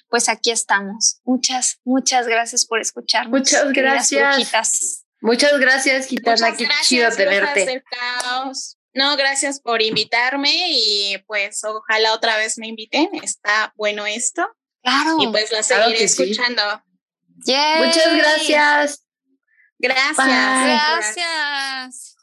[0.10, 1.20] Pues aquí estamos.
[1.24, 3.32] Muchas, muchas gracias por escucharnos.
[3.32, 5.06] Muchas gracias.
[5.22, 6.56] Muchas gracias, Gitana.
[6.56, 7.84] Qué chido tenerte.
[8.94, 13.10] No, gracias por invitarme y pues ojalá otra vez me inviten.
[13.22, 14.48] Está bueno esto.
[14.82, 15.18] Claro.
[15.20, 16.64] Y pues la seguiré escuchando.
[17.38, 19.06] Muchas gracias.
[19.78, 20.18] Gracias.
[20.18, 22.16] Gracias.